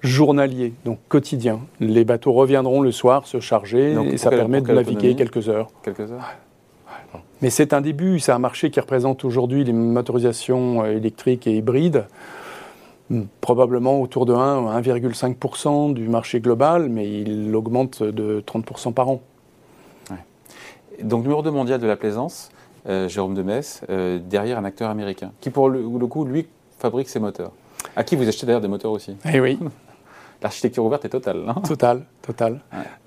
journalier, 0.00 0.74
donc 0.84 0.98
quotidien. 1.08 1.60
Les 1.80 2.04
bateaux 2.04 2.32
reviendront 2.32 2.80
le 2.80 2.92
soir 2.92 3.26
se 3.26 3.40
charger 3.40 3.96
et 4.12 4.16
ça 4.16 4.30
permet 4.30 4.60
de 4.60 4.72
naviguer 4.72 5.14
quelques 5.16 5.48
heures. 5.48 5.68
Quelques 5.82 6.12
heures 6.12 6.36
mais 7.40 7.50
c'est 7.50 7.72
un 7.72 7.80
début, 7.80 8.18
c'est 8.18 8.32
un 8.32 8.38
marché 8.38 8.70
qui 8.70 8.80
représente 8.80 9.24
aujourd'hui 9.24 9.64
les 9.64 9.72
motorisations 9.72 10.82
euh, 10.82 10.96
électriques 10.96 11.46
et 11.46 11.56
hybrides, 11.56 12.06
hmm, 13.10 13.22
probablement 13.40 14.00
autour 14.00 14.26
de 14.26 14.34
1, 14.34 14.80
1,5% 14.80 15.94
du 15.94 16.08
marché 16.08 16.40
global, 16.40 16.88
mais 16.88 17.08
il 17.08 17.54
augmente 17.54 18.02
de 18.02 18.42
30% 18.46 18.92
par 18.92 19.08
an. 19.08 19.20
Donc 21.02 21.22
numéro 21.22 21.42
2 21.42 21.50
mondial 21.50 21.80
de 21.80 21.86
la 21.86 21.96
plaisance, 21.96 22.50
euh, 22.88 23.08
Jérôme 23.08 23.34
Demès, 23.34 23.82
euh, 23.90 24.18
derrière 24.18 24.58
un 24.58 24.64
acteur 24.64 24.90
américain, 24.90 25.32
qui 25.40 25.50
pour 25.50 25.68
le, 25.68 25.80
le 25.80 26.06
coup, 26.06 26.24
lui, 26.24 26.46
fabrique 26.78 27.08
ses 27.08 27.20
moteurs. 27.20 27.52
À 27.96 28.04
qui 28.04 28.16
vous 28.16 28.28
achetez 28.28 28.46
d'ailleurs 28.46 28.60
des 28.60 28.68
moteurs 28.68 28.92
aussi? 28.92 29.16
Eh 29.32 29.40
oui. 29.40 29.58
L'architecture 30.42 30.84
ouverte 30.84 31.04
est 31.04 31.08
totale. 31.08 31.42
Hein 31.48 31.60
totale, 31.66 32.04
totale. 32.22 32.60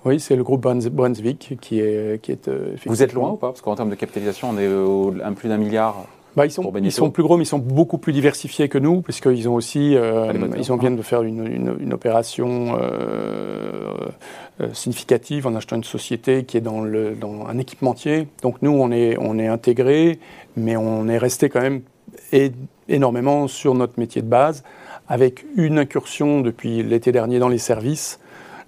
Oui, 0.04 0.20
c'est 0.20 0.36
le 0.36 0.44
groupe 0.44 0.60
Brunswick 0.60 1.56
qui 1.60 1.80
est. 1.80 2.20
Qui 2.22 2.32
est 2.32 2.50
Vous 2.84 3.02
êtes 3.02 3.14
loin 3.14 3.30
ou 3.30 3.36
pas? 3.36 3.48
Parce 3.48 3.62
qu'en 3.62 3.74
termes 3.74 3.88
de 3.88 3.94
capitalisation, 3.94 4.50
on 4.50 4.58
est 4.58 4.68
au, 4.68 5.14
un 5.24 5.32
plus 5.32 5.48
d'un 5.48 5.56
milliard 5.56 6.04
bah, 6.36 6.46
ils, 6.46 6.50
sont, 6.50 6.72
ils 6.76 6.92
sont 6.92 7.10
plus 7.10 7.22
gros, 7.22 7.36
mais 7.36 7.44
ils 7.44 7.46
sont 7.46 7.58
beaucoup 7.58 7.98
plus 7.98 8.12
diversifiés 8.12 8.68
que 8.68 8.78
nous, 8.78 9.02
puisqu'ils 9.02 9.48
ont 9.48 9.54
aussi, 9.54 9.94
euh, 9.96 10.32
ils 10.56 10.72
ont, 10.72 10.76
viennent 10.76 10.96
de 10.96 11.02
faire 11.02 11.22
une, 11.22 11.46
une, 11.80 11.92
opération 11.92 12.78
euh, 12.80 13.90
euh, 14.60 14.68
significative 14.72 15.46
en 15.46 15.54
achetant 15.54 15.76
une 15.76 15.84
société 15.84 16.44
qui 16.44 16.56
est 16.56 16.62
dans, 16.62 16.80
le, 16.80 17.14
dans 17.14 17.46
un 17.46 17.58
équipementier. 17.58 18.28
Donc 18.42 18.62
nous, 18.62 18.70
on 18.70 18.90
est, 18.90 19.16
on 19.20 19.38
est 19.38 19.46
intégré, 19.46 20.18
mais 20.56 20.76
on 20.76 21.06
est 21.08 21.18
resté 21.18 21.50
quand 21.50 21.60
même 21.60 21.82
énormément 22.88 23.46
sur 23.46 23.74
notre 23.74 24.00
métier 24.00 24.22
de 24.22 24.26
base, 24.26 24.64
avec 25.08 25.44
une 25.56 25.78
incursion 25.78 26.40
depuis 26.40 26.82
l'été 26.82 27.12
dernier 27.12 27.40
dans 27.40 27.48
les 27.48 27.58
services 27.58 28.20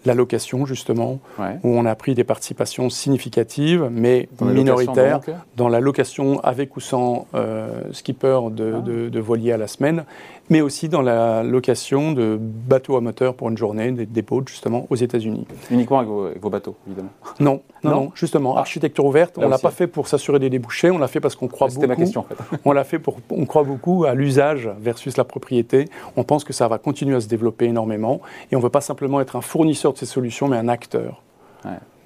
la 0.04 0.14
location, 0.14 0.66
justement, 0.66 1.20
où 1.38 1.68
on 1.68 1.87
a 1.87 1.94
pris 1.94 2.14
des 2.14 2.25
participations 2.25 2.90
significatives, 2.90 3.88
mais 3.90 4.28
minoritaires, 4.40 5.20
dans 5.56 5.68
la 5.68 5.80
location 5.80 6.40
avec 6.40 6.76
ou 6.76 6.80
sans 6.80 7.26
euh, 7.34 7.68
skipper 7.92 8.38
de, 8.50 8.75
ah. 8.76 8.80
de, 8.80 9.20
voilier 9.20 9.52
à 9.52 9.56
la 9.56 9.66
semaine, 9.66 10.04
mais 10.51 10.61
aussi 10.61 10.89
dans 10.89 11.03
la 11.03 11.43
location 11.43 12.13
de 12.13 12.39
bateaux 12.41 12.97
à 12.97 13.01
moteur 13.01 13.35
pour 13.35 13.49
une 13.49 13.57
journée, 13.57 13.93
des 13.93 14.07
dépôts, 14.07 14.43
justement, 14.47 14.87
aux 14.91 14.97
États-Unis. 14.97 15.47
Uniquement 15.71 15.99
avec 15.99 16.43
vos, 16.43 16.51
bateaux, 16.51 16.77
évidemment 16.87 17.11
Non, 17.41 17.63
non, 17.83 17.91
non, 17.91 18.13
justement, 18.15 18.57
architecture 18.57 19.05
ouverte, 19.05 19.39
on 19.39 19.43
ne 19.43 19.49
l'a 19.49 19.59
pas 19.59 19.71
fait 19.71 19.87
pour 19.87 20.09
s'assurer 20.09 20.39
des 20.39 20.51
débouchés, 20.51 20.91
on 20.91 20.99
l'a 20.99 21.09
fait 21.09 21.21
parce 21.21 21.37
qu'on 21.37 21.49
croit 21.49 21.69
beaucoup. 21.69 21.87
ma 21.87 21.97
question, 21.97 22.21
en 22.21 22.25
fait. 22.25 22.37
on 22.65 22.73
l'a 22.73 22.85
fait 22.85 22.99
pour, 22.99 23.19
on 23.31 23.47
croit 23.47 23.65
beaucoup 23.65 24.05
à 24.05 24.15
l'usage 24.15 24.71
versus 24.79 25.17
la 25.17 25.25
propriété. 25.25 25.87
On 26.17 26.25
pense 26.25 26.45
que 26.45 26.53
ça 26.53 26.69
va 26.69 26.79
continuer 26.79 27.17
à 27.17 27.21
se 27.21 27.29
développer 27.29 27.67
énormément, 27.67 28.21
et 28.51 28.57
on 28.57 28.59
ne 28.59 28.65
veut 28.65 28.71
pas 28.71 28.81
simplement 28.81 29.21
être 29.21 29.37
un 29.37 29.41
fournisseur 29.41 29.93
de 29.93 29.99
ces 29.99 30.07
solutions, 30.07 30.49
mais 30.49 30.57
un 30.57 30.69
acteur. 30.69 31.23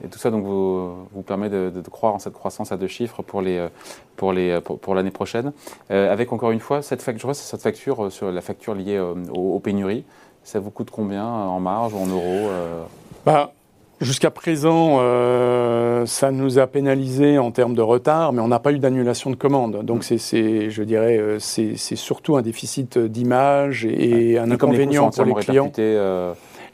Et 0.05 0.09
tout 0.09 0.19
ça 0.19 0.31
donc 0.31 0.45
vous, 0.45 1.07
vous 1.13 1.23
permet 1.23 1.49
de, 1.49 1.73
croire 1.91 2.15
en 2.15 2.19
cette 2.19 2.35
croissance 2.35 2.73
à 2.73 2.77
deux 2.77 2.87
chiffres 2.87 3.23
pour 3.23 3.43
les 3.43 3.67
pour 4.17 4.33
les 4.33 4.61
pour, 4.61 4.95
l'année 4.95 5.11
prochaine. 5.11 5.53
Euh, 5.91 6.13
avec 6.13 6.33
encore 6.33 6.51
une 6.51 6.61
fois 6.61 6.83
cette 6.83 7.03
facture, 7.03 7.35
cette 7.35 7.63
facture 7.63 8.05
euh, 8.05 8.11
sur 8.11 8.31
la 8.31 8.41
facture 8.41 8.75
liée 8.75 8.97
euh, 8.97 9.15
aux, 9.33 9.59
pénuries, 9.59 10.05
ça 10.45 10.61
vous 10.61 10.71
coûte 10.71 10.91
combien 10.91 11.27
en 11.27 11.61
marge 11.61 11.95
ou 11.95 11.99
en 11.99 12.07
euros 12.07 12.51
bah, 13.27 13.53
Jusqu'à 14.01 14.31
présent, 14.31 14.99
ça 16.07 16.31
nous 16.31 16.61
a 16.61 16.69
pénalisé 16.69 17.37
en 17.37 17.51
termes 17.51 17.75
de 17.75 17.83
retard, 17.83 18.33
mais 18.33 18.41
on 18.41 18.47
n'a 18.47 18.61
pas 18.61 18.71
eu 18.71 18.79
d'annulation 18.79 19.31
de 19.31 19.35
commande. 19.35 19.85
Donc, 19.85 20.09
mm. 20.09 20.19
c'est, 20.19 20.71
je 20.71 20.83
dirais, 20.85 21.21
c'est 21.41 21.75
surtout 21.77 22.37
un 22.37 22.43
déficit 22.43 22.97
d'image 22.97 23.85
et 23.85 24.39
un 24.39 24.53
inconvénient 24.53 25.11
pour 25.11 25.25
les 25.25 25.35
clients 25.35 25.73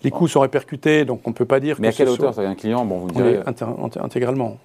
les 0.04 0.10
coûts 0.10 0.28
sont 0.28 0.40
répercutés, 0.40 1.04
donc 1.04 1.20
on 1.24 1.30
ne 1.30 1.34
peut 1.34 1.44
pas 1.44 1.60
dire 1.60 1.76
Mais 1.80 1.88
à 1.88 1.92
quelle 1.92 2.08
hauteur 2.08 2.34
soit... 2.34 2.44
un 2.44 2.54
client 2.54 2.84
bon, 2.84 2.98
vous 2.98 3.10
direz... 3.10 3.40
Intégralement. 3.46 4.58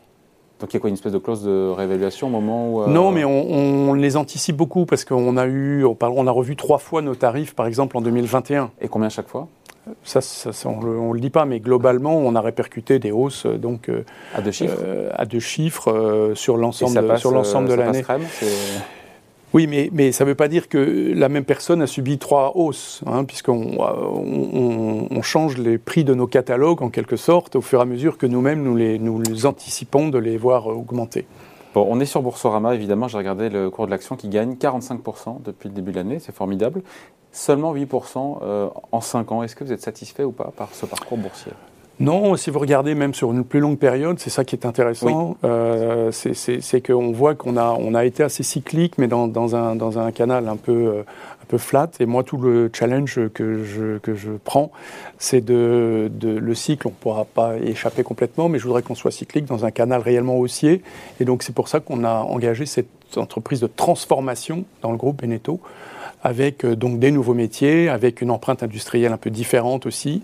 Donc 0.59 0.73
il 0.73 0.75
y 0.75 0.77
a 0.77 0.79
quoi 0.81 0.89
une 0.89 0.95
espèce 0.95 1.13
de 1.13 1.17
clause 1.17 1.43
de 1.43 1.69
réévaluation 1.69 2.27
au 2.27 2.29
moment 2.29 2.73
où... 2.73 2.81
Euh, 2.81 2.87
non, 2.87 3.11
mais 3.11 3.23
on, 3.23 3.93
les 3.93 4.17
anticipe 4.17 4.57
beaucoup 4.57 4.85
parce 4.85 5.05
qu'on 5.05 5.37
a 5.37 5.45
eu, 5.47 5.85
on 5.85 6.27
a 6.27 6.31
revu 6.31 6.55
trois 6.55 6.79
fois 6.79 7.01
nos 7.01 7.15
tarifs, 7.15 7.55
par 7.55 7.65
exemple 7.65 7.97
en 7.97 8.01
2021. 8.01 8.71
Et 8.81 8.89
combien 8.89 9.09
chaque 9.09 9.29
fois? 9.29 9.47
Ça, 10.03 10.19
on 10.65 10.81
ne 10.81 11.13
le, 11.13 11.19
dit 11.19 11.29
pas, 11.29 11.45
mais 11.45 11.59
globalement, 11.59 12.15
on 12.15 12.35
a 12.35 12.41
répercuté 12.41 12.99
des 12.99 13.11
hausses 13.11 13.45
donc, 13.45 13.89
euh, 13.89 14.03
à 14.35 14.41
deux 14.41 14.51
chiffres, 14.51 14.77
euh, 14.83 15.09
à 15.13 15.25
deux 15.25 15.39
chiffres 15.39 16.31
sur 16.35 16.57
l'ensemble 16.57 17.09
de, 17.09 17.15
sur 17.15 17.31
l'ensemble 17.31 17.69
de 17.69 17.73
l'année. 17.73 18.03
Oui, 19.53 19.65
mais, 19.65 19.89
mais 19.91 20.11
ça 20.11 20.25
ne 20.25 20.29
veut 20.29 20.35
pas 20.35 20.47
dire 20.47 20.69
que 20.69 21.11
la 21.15 21.27
même 21.27 21.43
personne 21.43 21.81
a 21.81 21.87
subi 21.87 22.19
trois 22.19 22.51
hausses, 22.55 23.01
hein, 23.07 23.23
puisqu'on 23.23 23.77
on, 23.79 25.21
change 25.23 25.57
les 25.57 25.77
prix 25.77 26.03
de 26.03 26.13
nos 26.13 26.27
catalogues 26.27 26.81
en 26.81 26.89
quelque 26.89 27.15
sorte 27.15 27.55
au 27.55 27.61
fur 27.61 27.79
et 27.79 27.81
à 27.81 27.85
mesure 27.85 28.17
que 28.17 28.25
nous-mêmes 28.25 28.63
nous 28.63 28.75
les, 28.75 28.99
nous 28.99 29.45
anticipons 29.45 30.09
de 30.09 30.17
les 30.17 30.37
voir 30.37 30.67
augmenter. 30.67 31.25
Bon, 31.73 31.85
on 31.87 31.99
est 31.99 32.05
sur 32.05 32.21
Boursorama, 32.21 32.73
évidemment, 32.73 33.07
j'ai 33.07 33.17
regardé 33.17 33.49
le 33.49 33.69
cours 33.69 33.85
de 33.85 33.91
l'action 33.91 34.15
qui 34.15 34.27
gagne 34.27 34.53
45% 34.53 35.43
depuis 35.43 35.69
le 35.69 35.75
début 35.75 35.91
de 35.91 35.97
l'année, 35.97 36.19
c'est 36.19 36.33
formidable. 36.33 36.81
Seulement 37.31 37.75
8% 37.75 38.39
euh, 38.41 38.69
en 38.91 39.01
5 39.01 39.31
ans. 39.31 39.43
Est-ce 39.43 39.55
que 39.55 39.63
vous 39.63 39.71
êtes 39.71 39.81
satisfait 39.81 40.23
ou 40.23 40.31
pas 40.31 40.51
par 40.55 40.73
ce 40.73 40.87
parcours 40.87 41.17
boursier? 41.17 41.51
Non, 41.99 42.37
si 42.37 42.49
vous 42.49 42.59
regardez 42.59 42.95
même 42.95 43.13
sur 43.13 43.31
une 43.31 43.43
plus 43.43 43.59
longue 43.59 43.77
période, 43.77 44.19
c'est 44.19 44.29
ça 44.29 44.45
qui 44.45 44.55
est 44.55 44.65
intéressant, 44.65 45.35
euh, 45.43 46.11
c'est 46.11 46.81
qu'on 46.81 47.11
voit 47.11 47.35
qu'on 47.35 47.57
a, 47.57 47.75
on 47.77 47.93
a 47.93 48.05
été 48.05 48.23
assez 48.23 48.43
cyclique, 48.43 48.97
mais 48.97 49.07
dans, 49.07 49.27
dans, 49.27 49.55
un, 49.55 49.75
dans 49.75 49.99
un 49.99 50.11
canal 50.11 50.47
un 50.47 50.55
peu, 50.55 50.71
euh, 50.71 51.01
un 51.01 51.45
peu 51.49 51.57
flat. 51.57 51.89
Et 51.99 52.05
moi, 52.05 52.23
tout 52.23 52.37
le 52.37 52.71
challenge 52.73 53.19
que 53.33 53.65
je, 53.65 53.97
que 53.97 54.15
je 54.15 54.31
prends, 54.43 54.71
c'est 55.17 55.41
de, 55.41 56.09
de, 56.13 56.29
le 56.29 56.55
cycle, 56.55 56.87
on 56.87 56.91
ne 56.91 56.95
pourra 56.95 57.25
pas 57.25 57.57
échapper 57.57 58.03
complètement, 58.03 58.47
mais 58.47 58.59
je 58.59 58.63
voudrais 58.63 58.81
qu'on 58.81 58.95
soit 58.95 59.11
cyclique 59.11 59.45
dans 59.45 59.65
un 59.65 59.71
canal 59.71 60.01
réellement 60.01 60.37
haussier. 60.37 60.81
Et 61.19 61.25
donc, 61.25 61.43
c'est 61.43 61.53
pour 61.53 61.67
ça 61.67 61.81
qu'on 61.81 62.05
a 62.05 62.13
engagé 62.21 62.65
cette 62.65 62.87
entreprise 63.17 63.59
de 63.59 63.67
transformation 63.67 64.63
dans 64.81 64.91
le 64.91 64.97
groupe 64.97 65.21
Beneteau 65.21 65.59
avec 66.23 66.65
euh, 66.65 66.75
donc 66.75 66.99
des 66.99 67.11
nouveaux 67.11 67.33
métiers, 67.33 67.89
avec 67.89 68.21
une 68.21 68.31
empreinte 68.31 68.63
industrielle 68.63 69.11
un 69.11 69.17
peu 69.17 69.29
différente 69.29 69.85
aussi, 69.85 70.23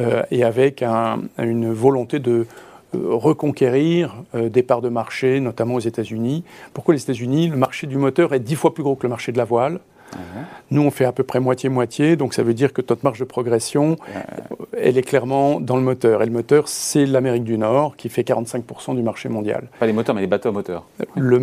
euh, 0.00 0.22
et 0.30 0.44
avec 0.44 0.82
une 0.82 1.72
volonté 1.72 2.18
de 2.18 2.46
euh, 2.94 2.98
reconquérir 3.14 4.14
des 4.34 4.62
parts 4.62 4.82
de 4.82 4.88
marché, 4.88 5.40
notamment 5.40 5.74
aux 5.74 5.80
États-Unis. 5.80 6.44
Pourquoi 6.74 6.94
les 6.94 7.02
États-Unis 7.02 7.48
Le 7.48 7.56
marché 7.56 7.86
du 7.86 7.96
moteur 7.96 8.34
est 8.34 8.40
dix 8.40 8.54
fois 8.54 8.74
plus 8.74 8.82
gros 8.82 8.96
que 8.96 9.04
le 9.04 9.10
marché 9.10 9.32
de 9.32 9.38
la 9.38 9.44
voile. 9.44 9.80
Nous, 10.70 10.82
on 10.82 10.90
fait 10.90 11.04
à 11.04 11.12
peu 11.12 11.22
près 11.22 11.40
moitié-moitié, 11.40 12.16
donc 12.16 12.34
ça 12.34 12.42
veut 12.42 12.54
dire 12.54 12.72
que 12.72 12.82
notre 12.88 13.04
marge 13.04 13.18
de 13.18 13.24
progression, 13.24 13.96
elle 14.78 14.96
est 14.98 15.02
clairement 15.02 15.60
dans 15.60 15.76
le 15.76 15.82
moteur. 15.82 16.22
Et 16.22 16.26
le 16.26 16.32
moteur, 16.32 16.68
c'est 16.68 17.06
l'Amérique 17.06 17.44
du 17.44 17.58
Nord 17.58 17.96
qui 17.96 18.08
fait 18.08 18.22
45% 18.22 18.96
du 18.96 19.02
marché 19.02 19.28
mondial. 19.28 19.68
Pas 19.78 19.86
les 19.86 19.92
moteurs, 19.92 20.14
mais 20.14 20.20
les 20.20 20.26
bateaux 20.26 20.48
à 20.48 20.52
moteur. 20.52 20.84
Le, 21.16 21.38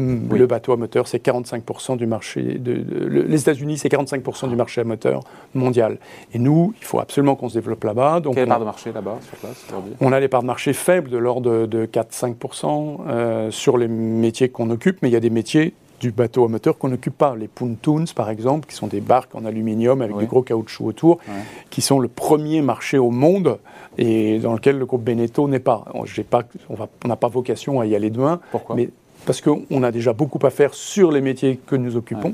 bateau 0.45 0.73
à 0.73 0.77
moteur, 0.77 1.07
c'est 1.07 1.23
45% 1.23 1.97
du 1.97 2.07
marché. 2.07 2.41
De, 2.41 2.73
les 3.07 3.41
États-Unis, 3.41 3.77
c'est 3.77 3.91
45% 3.91 4.49
du 4.49 4.55
marché 4.55 4.81
à 4.81 4.83
moteur 4.83 5.21
mondial. 5.53 5.97
Et 6.33 6.39
nous, 6.39 6.73
il 6.79 6.85
faut 6.85 6.99
absolument 6.99 7.35
qu'on 7.35 7.49
se 7.49 7.55
développe 7.55 7.83
là-bas. 7.83 8.21
Quelle 8.33 8.47
part 8.47 8.59
de 8.59 8.65
marché 8.65 8.91
là-bas, 8.91 9.17
sur 9.27 9.37
place 9.37 9.65
On 10.01 10.11
a 10.11 10.19
des 10.19 10.27
parts 10.27 10.41
de 10.41 10.47
marché 10.47 10.73
faibles, 10.73 11.09
de 11.09 11.17
l'ordre 11.17 11.67
de, 11.67 11.85
4-5% 11.85 12.97
euh, 13.07 13.51
sur 13.51 13.77
les 13.77 13.87
métiers 13.87 14.49
qu'on 14.49 14.69
occupe, 14.69 14.99
mais 15.01 15.09
il 15.09 15.13
y 15.13 15.17
a 15.17 15.21
des 15.21 15.29
métiers 15.29 15.73
du 15.99 16.11
bateau 16.11 16.45
à 16.45 16.47
moteur 16.47 16.77
qu'on 16.77 16.89
n'occupe 16.89 17.17
pas. 17.17 17.35
Les 17.35 17.47
pontoons, 17.47 18.05
par 18.15 18.29
exemple, 18.29 18.67
qui 18.67 18.75
sont 18.75 18.87
des 18.87 19.01
barques 19.01 19.35
en 19.35 19.45
aluminium 19.45 20.01
avec 20.01 20.17
du 20.17 20.25
gros 20.25 20.41
caoutchouc 20.41 20.85
autour, 20.85 21.19
qui 21.69 21.81
sont 21.81 21.99
le 21.99 22.07
premier 22.07 22.61
marché 22.61 22.97
au 22.97 23.11
monde 23.11 23.59
et 23.97 24.39
dans 24.39 24.53
lequel 24.53 24.77
le 24.77 24.85
groupe 24.85 25.03
Beneteau 25.03 25.47
n'est 25.47 25.59
pas. 25.59 25.85
pas 26.29 26.43
on 26.69 27.07
n'a 27.07 27.15
pas 27.15 27.27
vocation 27.27 27.79
à 27.79 27.85
y 27.85 27.95
aller 27.95 28.09
demain. 28.09 28.39
Pourquoi 28.51 28.75
mais 28.75 28.89
parce 29.25 29.41
qu'on 29.41 29.83
a 29.83 29.91
déjà 29.91 30.13
beaucoup 30.13 30.39
à 30.45 30.49
faire 30.49 30.73
sur 30.73 31.11
les 31.11 31.21
métiers 31.21 31.59
que 31.67 31.75
nous 31.75 31.97
occupons. 31.97 32.33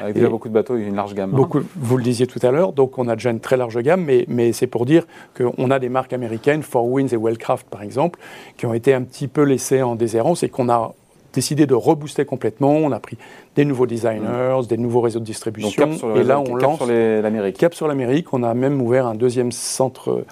Avec 0.00 0.14
déjà 0.14 0.28
beaucoup 0.28 0.48
de 0.48 0.54
bateaux 0.54 0.76
et 0.76 0.82
une 0.82 0.94
large 0.94 1.14
gamme. 1.14 1.30
Hein. 1.34 1.36
Beaucoup, 1.36 1.60
Vous 1.76 1.96
le 1.96 2.02
disiez 2.02 2.26
tout 2.26 2.38
à 2.42 2.50
l'heure, 2.50 2.72
donc 2.72 2.98
on 2.98 3.08
a 3.08 3.16
déjà 3.16 3.30
une 3.30 3.40
très 3.40 3.56
large 3.56 3.76
gamme, 3.82 4.04
mais, 4.04 4.24
mais 4.28 4.52
c'est 4.52 4.66
pour 4.66 4.86
dire 4.86 5.06
qu'on 5.36 5.70
a 5.70 5.78
des 5.78 5.88
marques 5.88 6.12
américaines, 6.12 6.62
Four 6.62 6.86
Winds 6.86 7.12
et 7.12 7.16
Wellcraft 7.16 7.66
par 7.68 7.82
exemple, 7.82 8.18
qui 8.56 8.66
ont 8.66 8.74
été 8.74 8.94
un 8.94 9.02
petit 9.02 9.28
peu 9.28 9.42
laissées 9.42 9.82
en 9.82 9.96
déshérence 9.96 10.42
et 10.42 10.48
qu'on 10.48 10.68
a 10.68 10.94
décidé 11.32 11.66
de 11.66 11.74
rebooster 11.74 12.24
complètement. 12.24 12.72
On 12.72 12.92
a 12.92 13.00
pris 13.00 13.16
des 13.56 13.64
nouveaux 13.64 13.86
designers, 13.86 14.60
des 14.68 14.76
nouveaux 14.76 15.00
réseaux 15.00 15.20
de 15.20 15.24
distribution. 15.24 15.90
et 16.16 16.24
là, 16.24 16.40
on 16.40 16.54
lance. 16.54 16.78
Cap 16.78 16.88
sur 16.88 16.94
l'Amérique. 17.22 17.58
Cap 17.58 17.74
sur 17.74 17.88
l'Amérique. 17.88 18.32
On 18.32 18.42
a 18.42 18.54
même 18.54 18.80
ouvert 18.80 19.06
un 19.06 19.14
deuxième 19.14 19.52
centre. 19.52 20.24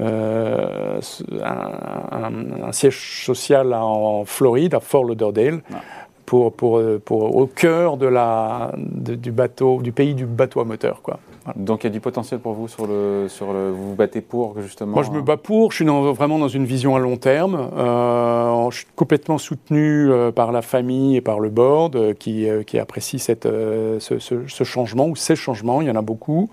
Euh, 0.00 1.00
un, 1.42 2.70
siège 2.70 3.24
social 3.24 3.74
en 3.74 4.24
Floride, 4.24 4.74
à 4.74 4.80
Fort 4.80 5.02
Lauderdale, 5.02 5.60
ah. 5.72 5.78
pour, 6.24 6.52
pour, 6.52 6.80
pour, 7.04 7.36
au 7.36 7.46
cœur 7.46 7.96
de 7.96 8.06
la, 8.06 8.70
du 8.76 9.32
bateau, 9.32 9.82
du 9.82 9.90
pays 9.90 10.14
du 10.14 10.24
bateau 10.24 10.60
à 10.60 10.64
moteur. 10.64 11.02
Quoi. 11.02 11.18
Donc 11.56 11.84
il 11.84 11.86
y 11.86 11.90
a 11.90 11.92
du 11.92 12.00
potentiel 12.00 12.40
pour 12.40 12.52
vous 12.52 12.68
sur 12.68 12.86
le, 12.86 13.26
sur 13.28 13.52
le, 13.52 13.70
vous 13.70 13.90
vous 13.90 13.94
battez 13.94 14.20
pour 14.20 14.60
justement. 14.60 14.92
Moi 14.92 15.02
je 15.02 15.10
me 15.10 15.22
bats 15.22 15.36
pour. 15.36 15.72
Je 15.72 15.76
suis 15.76 15.84
vraiment 15.84 16.38
dans 16.38 16.48
une 16.48 16.64
vision 16.64 16.96
à 16.96 16.98
long 16.98 17.16
terme. 17.16 17.70
Euh, 17.76 18.70
je 18.70 18.78
suis 18.78 18.86
complètement 18.96 19.38
soutenu 19.38 20.10
euh, 20.10 20.30
par 20.32 20.52
la 20.52 20.62
famille 20.62 21.16
et 21.16 21.20
par 21.20 21.40
le 21.40 21.48
board 21.48 21.96
euh, 21.96 22.14
qui, 22.14 22.46
qui 22.66 22.78
apprécie 22.78 23.18
cette, 23.18 23.48
ce, 23.48 24.64
changement 24.64 25.06
ou 25.06 25.16
ces 25.16 25.36
changements. 25.36 25.80
Il 25.80 25.88
y 25.88 25.90
en 25.90 25.96
a 25.96 26.02
beaucoup. 26.02 26.50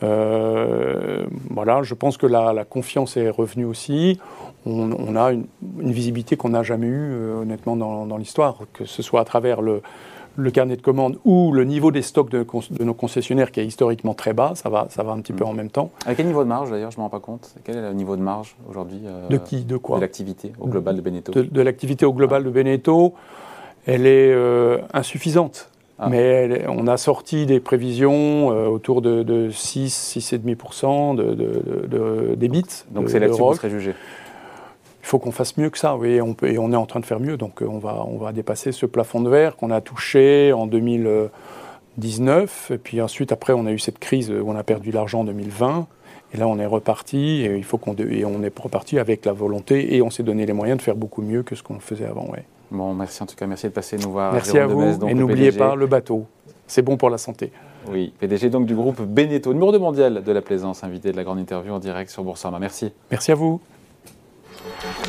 voilà, 0.00 1.82
je 1.82 1.94
pense 1.94 2.16
que 2.16 2.26
la, 2.26 2.52
la 2.52 2.64
confiance 2.64 3.16
est 3.16 3.30
revenue 3.30 3.64
aussi. 3.64 4.18
On, 4.66 5.16
a 5.16 5.32
une, 5.32 5.46
une 5.80 5.92
visibilité 5.92 6.36
qu'on 6.36 6.50
n'a 6.50 6.62
jamais 6.62 6.88
eue 6.88 7.32
honnêtement 7.40 7.74
dans, 7.74 8.04
dans 8.06 8.16
l'histoire, 8.18 8.58
que 8.74 8.84
ce 8.84 9.02
soit 9.02 9.20
à 9.20 9.24
travers 9.24 9.62
le 9.62 9.80
le 10.38 10.50
carnet 10.52 10.76
de 10.76 10.82
commandes 10.82 11.18
ou 11.24 11.52
le 11.52 11.64
niveau 11.64 11.90
des 11.90 12.02
stocks 12.02 12.30
de, 12.30 12.46
nos 12.80 12.94
concessionnaires 12.94 13.50
qui 13.50 13.58
est 13.60 13.66
historiquement 13.66 14.14
très 14.14 14.32
bas, 14.32 14.52
ça 14.54 14.68
va, 14.68 14.86
ça 14.88 15.02
va 15.02 15.12
un 15.12 15.20
petit 15.20 15.32
peu 15.32 15.44
mm. 15.44 15.48
en 15.48 15.52
même 15.52 15.70
temps. 15.70 15.90
À 16.06 16.14
quel 16.14 16.26
niveau 16.26 16.44
de 16.44 16.48
marge 16.48 16.70
d'ailleurs 16.70 16.92
Je 16.92 16.96
ne 16.96 17.00
me 17.00 17.04
rends 17.04 17.10
pas 17.10 17.20
compte. 17.20 17.54
Quel 17.64 17.76
est 17.76 17.82
le 17.82 17.92
niveau 17.92 18.16
de 18.16 18.22
marge 18.22 18.56
aujourd'hui 18.70 19.00
euh, 19.04 19.28
De 19.28 19.36
qui 19.36 19.64
De 19.64 19.76
quoi 19.76 19.96
De 19.96 20.02
l'activité 20.02 20.52
au 20.60 20.68
global 20.68 20.96
de 20.96 21.00
Beneteau. 21.00 21.32
De, 21.32 21.62
l'activité 21.62 22.06
au 22.06 22.12
global 22.12 22.44
de 22.44 22.50
Beneteau, 22.50 23.14
elle 23.86 24.06
est 24.06 24.32
euh, 24.32 24.78
insuffisante. 24.94 25.70
Ah. 25.98 26.08
Mais 26.08 26.64
on 26.68 26.86
a 26.86 26.96
sorti 26.96 27.44
des 27.44 27.58
prévisions 27.58 28.52
euh, 28.52 28.68
autour 28.68 29.02
de, 29.02 29.24
de 29.24 29.50
6, 29.50 30.16
6,5% 30.16 31.16
de, 31.16 31.34
de, 31.34 32.36
de, 32.36 32.62
Donc 32.92 33.10
c'est 33.10 33.18
là-dessus 33.18 33.68
jugé 33.68 33.94
faut 35.08 35.18
qu'on 35.18 35.32
fasse 35.32 35.56
mieux 35.56 35.70
que 35.70 35.78
ça, 35.78 35.96
oui, 35.96 36.20
on 36.20 36.34
peut, 36.34 36.50
et 36.50 36.58
on 36.58 36.72
est 36.72 36.76
en 36.76 36.86
train 36.86 37.00
de 37.00 37.06
faire 37.06 37.20
mieux, 37.20 37.36
donc 37.36 37.62
on 37.66 37.78
va, 37.78 38.04
on 38.06 38.18
va 38.18 38.32
dépasser 38.32 38.72
ce 38.72 38.86
plafond 38.86 39.20
de 39.20 39.30
verre 39.30 39.56
qu'on 39.56 39.70
a 39.70 39.80
touché 39.80 40.52
en 40.52 40.66
2019, 40.66 42.72
et 42.72 42.78
puis 42.78 43.00
ensuite, 43.00 43.32
après, 43.32 43.54
on 43.54 43.66
a 43.66 43.72
eu 43.72 43.78
cette 43.78 43.98
crise 43.98 44.30
où 44.30 44.44
on 44.46 44.54
a 44.54 44.62
perdu 44.62 44.90
l'argent 44.90 45.20
en 45.20 45.24
2020, 45.24 45.86
et 46.34 46.36
là, 46.36 46.46
on 46.46 46.58
est 46.58 46.66
reparti, 46.66 47.42
et 47.42 47.56
il 47.56 47.64
faut 47.64 47.78
qu'on 47.78 47.96
et 47.96 48.26
on 48.26 48.42
est 48.42 48.58
reparti 48.58 48.98
avec 48.98 49.24
la 49.24 49.32
volonté, 49.32 49.94
et 49.94 50.02
on 50.02 50.10
s'est 50.10 50.22
donné 50.22 50.44
les 50.44 50.52
moyens 50.52 50.78
de 50.78 50.82
faire 50.82 50.96
beaucoup 50.96 51.22
mieux 51.22 51.42
que 51.42 51.54
ce 51.54 51.62
qu'on 51.62 51.80
faisait 51.80 52.04
avant, 52.04 52.28
ouais. 52.30 52.44
Bon, 52.70 52.92
merci 52.92 53.22
en 53.22 53.26
tout 53.26 53.34
cas, 53.34 53.46
merci 53.46 53.66
de 53.66 53.72
passer 53.72 53.96
nous 53.96 54.12
voir. 54.12 54.34
Merci 54.34 54.58
à 54.58 54.66
vous, 54.66 54.82
et 55.08 55.14
n'oubliez 55.14 55.52
pas 55.52 55.74
le 55.74 55.86
bateau, 55.86 56.26
c'est 56.66 56.82
bon 56.82 56.98
pour 56.98 57.08
la 57.08 57.16
santé. 57.16 57.50
Oui, 57.90 58.12
PDG 58.18 58.50
donc 58.50 58.66
du 58.66 58.74
groupe 58.74 59.00
Beneteau, 59.00 59.54
numéro 59.54 59.72
de 59.72 59.78
mondial 59.78 60.22
de 60.22 60.32
la 60.32 60.42
plaisance, 60.42 60.84
invité 60.84 61.12
de 61.12 61.16
la 61.16 61.24
grande 61.24 61.38
interview 61.38 61.72
en 61.72 61.78
direct 61.78 62.10
sur 62.10 62.24
Boursorama. 62.24 62.58
Merci. 62.58 62.92
Merci 63.10 63.32
à 63.32 63.34
vous. 63.34 63.62
Thank 64.76 65.06
you. 65.06 65.07